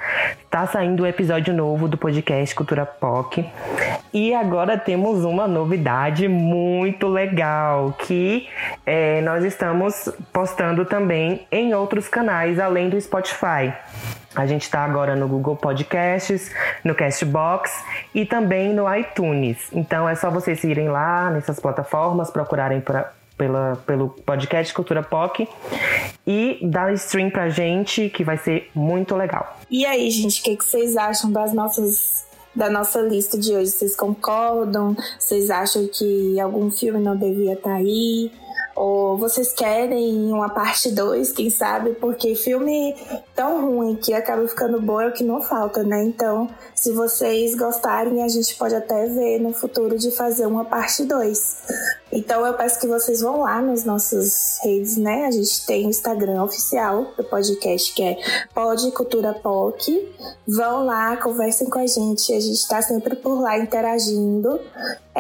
tá 0.51 0.67
saindo 0.67 1.03
um 1.03 1.07
episódio 1.07 1.55
novo 1.55 1.89
do 1.89 1.97
podcast 1.97 2.55
Cultura 2.55 2.85
POC. 2.85 3.45
E 4.13 4.35
agora 4.35 4.77
temos 4.77 5.25
uma 5.25 5.47
novidade 5.47 6.29
muito 6.29 7.09
legal 7.09 7.95
que 7.99 8.49
é, 8.85 9.21
nós 9.23 9.45
estamos 9.45 10.09
postando 10.33 10.85
também 10.85 11.47
em 11.51 11.75
outros 11.75 12.09
canais 12.09 12.59
além 12.59 12.89
do 12.89 13.01
Spotify. 13.01 13.73
A 14.35 14.47
gente 14.47 14.63
está 14.63 14.85
agora 14.85 15.17
no 15.17 15.27
Google 15.27 15.57
Podcasts, 15.57 16.55
no 16.85 16.95
Castbox 16.95 17.85
e 18.15 18.25
também 18.25 18.73
no 18.73 18.93
iTunes. 18.95 19.69
Então 19.73 20.09
é 20.09 20.15
só 20.15 20.31
vocês 20.31 20.63
irem 20.63 20.89
lá 20.89 21.31
nessas 21.31 21.59
plataformas, 21.59 22.31
procurarem 22.31 22.81
pra, 22.81 23.13
pela, 23.41 23.77
pelo 23.87 24.11
podcast 24.11 24.75
Cultura 24.75 25.03
POC 25.03 25.49
e 26.27 26.59
dar 26.63 26.93
stream 26.93 27.31
pra 27.31 27.49
gente, 27.49 28.11
que 28.11 28.23
vai 28.23 28.37
ser 28.37 28.71
muito 28.75 29.17
legal. 29.17 29.59
E 29.71 29.87
aí, 29.87 30.11
gente, 30.11 30.43
o 30.43 30.45
que, 30.45 30.57
que 30.59 30.65
vocês 30.65 30.95
acham 30.95 31.33
das 31.33 31.55
nossas 31.55 32.29
da 32.55 32.69
nossa 32.69 33.01
lista 33.01 33.39
de 33.39 33.55
hoje? 33.55 33.71
Vocês 33.71 33.97
concordam? 33.97 34.95
Vocês 35.19 35.49
acham 35.49 35.89
que 35.89 36.39
algum 36.39 36.71
filme 36.71 37.01
não 37.01 37.17
devia 37.17 37.55
estar 37.55 37.71
tá 37.71 37.77
aí? 37.77 38.31
Ou 38.81 39.19
vocês 39.19 39.53
querem 39.53 40.33
uma 40.33 40.49
parte 40.49 40.91
2, 40.91 41.33
quem 41.33 41.51
sabe? 41.51 41.91
Porque 41.97 42.35
filme 42.35 42.97
tão 43.35 43.67
ruim 43.67 43.95
que 43.95 44.15
acaba 44.15 44.49
ficando 44.49 44.81
bom 44.81 44.99
é 44.99 45.09
o 45.09 45.13
que 45.13 45.23
não 45.23 45.43
falta, 45.43 45.83
né? 45.83 46.03
Então, 46.03 46.49
se 46.75 46.91
vocês 46.91 47.55
gostarem, 47.55 48.23
a 48.23 48.29
gente 48.29 48.57
pode 48.57 48.75
até 48.75 49.05
ver 49.05 49.39
no 49.39 49.53
futuro 49.53 49.99
de 49.99 50.11
fazer 50.11 50.47
uma 50.47 50.65
parte 50.65 51.05
2. 51.05 52.01
Então 52.11 52.45
eu 52.47 52.55
peço 52.55 52.81
que 52.81 52.87
vocês 52.87 53.21
vão 53.21 53.41
lá 53.41 53.61
nas 53.61 53.85
nossas 53.85 54.59
redes, 54.63 54.97
né? 54.97 55.27
A 55.27 55.31
gente 55.31 55.67
tem 55.67 55.87
o 55.87 55.91
Instagram 55.91 56.43
oficial 56.43 57.13
do 57.19 57.25
podcast, 57.25 57.93
que 57.93 58.03
é 58.03 58.17
Pod. 59.43 60.09
Vão 60.49 60.87
lá, 60.87 61.19
conversem 61.19 61.69
com 61.69 61.79
a 61.79 61.87
gente. 61.87 62.33
A 62.33 62.41
gente 62.41 62.67
tá 62.67 62.81
sempre 62.81 63.15
por 63.15 63.41
lá 63.41 63.59
interagindo. 63.59 64.59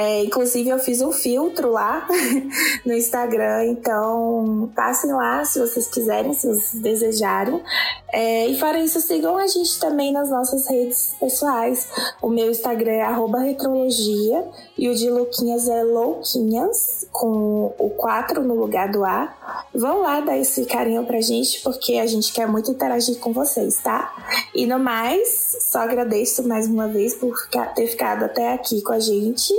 É, 0.00 0.24
inclusive, 0.24 0.70
eu 0.70 0.78
fiz 0.78 1.02
um 1.02 1.12
filtro 1.12 1.72
lá 1.72 2.08
no 2.86 2.94
Instagram, 2.94 3.66
então 3.66 4.72
passem 4.74 5.12
lá 5.12 5.44
se 5.44 5.60
vocês 5.60 5.88
quiserem, 5.88 6.32
se 6.32 6.46
vocês 6.46 6.80
desejarem. 6.80 7.62
É, 8.10 8.46
e 8.46 8.58
fora 8.58 8.80
isso, 8.80 8.98
sigam 9.02 9.36
a 9.36 9.46
gente 9.46 9.78
também 9.78 10.10
nas 10.10 10.30
nossas 10.30 10.66
redes 10.68 11.14
pessoais. 11.20 11.86
O 12.22 12.30
meu 12.30 12.50
Instagram 12.50 12.92
é 12.92 13.04
retrologia 13.42 14.48
e 14.78 14.88
o 14.88 14.94
de 14.94 15.10
Luquinhas 15.10 15.68
é 15.68 15.82
Louquinhas. 15.82 17.06
com 17.12 17.74
o 17.78 17.90
4 17.90 18.42
no 18.42 18.54
lugar 18.54 18.90
do 18.90 19.04
A. 19.04 19.66
Vão 19.74 20.00
lá 20.00 20.20
dar 20.20 20.38
esse 20.38 20.64
carinho 20.64 21.04
pra 21.04 21.20
gente, 21.20 21.60
porque 21.60 21.94
a 21.98 22.06
gente 22.06 22.32
quer 22.32 22.48
muito 22.48 22.70
interagir 22.70 23.18
com 23.18 23.32
vocês, 23.32 23.76
tá? 23.82 24.12
E 24.54 24.66
no 24.66 24.78
mais, 24.78 25.56
só 25.60 25.80
agradeço 25.80 26.46
mais 26.48 26.66
uma 26.66 26.88
vez 26.88 27.14
por 27.14 27.36
ter 27.74 27.86
ficado 27.88 28.24
até 28.24 28.54
aqui 28.54 28.80
com 28.80 28.92
a 28.92 29.00
gente. 29.00 29.52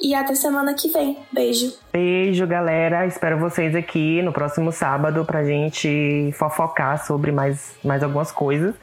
E 0.00 0.14
até 0.14 0.34
semana 0.34 0.74
que 0.74 0.88
vem. 0.88 1.18
Beijo. 1.32 1.72
Beijo, 1.92 2.46
galera. 2.46 3.06
Espero 3.06 3.38
vocês 3.38 3.74
aqui 3.74 4.22
no 4.22 4.32
próximo 4.32 4.70
sábado 4.72 5.24
pra 5.24 5.44
gente 5.44 6.30
fofocar 6.34 7.04
sobre 7.04 7.32
mais, 7.32 7.74
mais 7.84 8.02
algumas 8.02 8.30
coisas. 8.30 8.74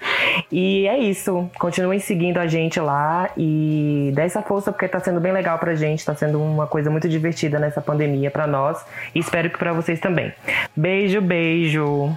E 0.51 0.87
é 0.87 0.97
isso. 0.97 1.49
Continuem 1.57 1.99
seguindo 1.99 2.37
a 2.37 2.47
gente 2.47 2.79
lá 2.79 3.29
e 3.37 4.11
dê 4.13 4.23
essa 4.23 4.41
força 4.41 4.71
porque 4.71 4.87
tá 4.87 4.99
sendo 4.99 5.19
bem 5.19 5.31
legal 5.31 5.57
pra 5.57 5.75
gente, 5.75 6.05
tá 6.05 6.15
sendo 6.15 6.41
uma 6.41 6.67
coisa 6.67 6.89
muito 6.89 7.07
divertida 7.07 7.59
nessa 7.59 7.81
pandemia 7.81 8.29
pra 8.29 8.45
nós 8.45 8.83
e 9.13 9.19
espero 9.19 9.49
que 9.49 9.57
pra 9.57 9.73
vocês 9.73 9.99
também. 9.99 10.33
Beijo, 10.75 11.21
beijo. 11.21 12.15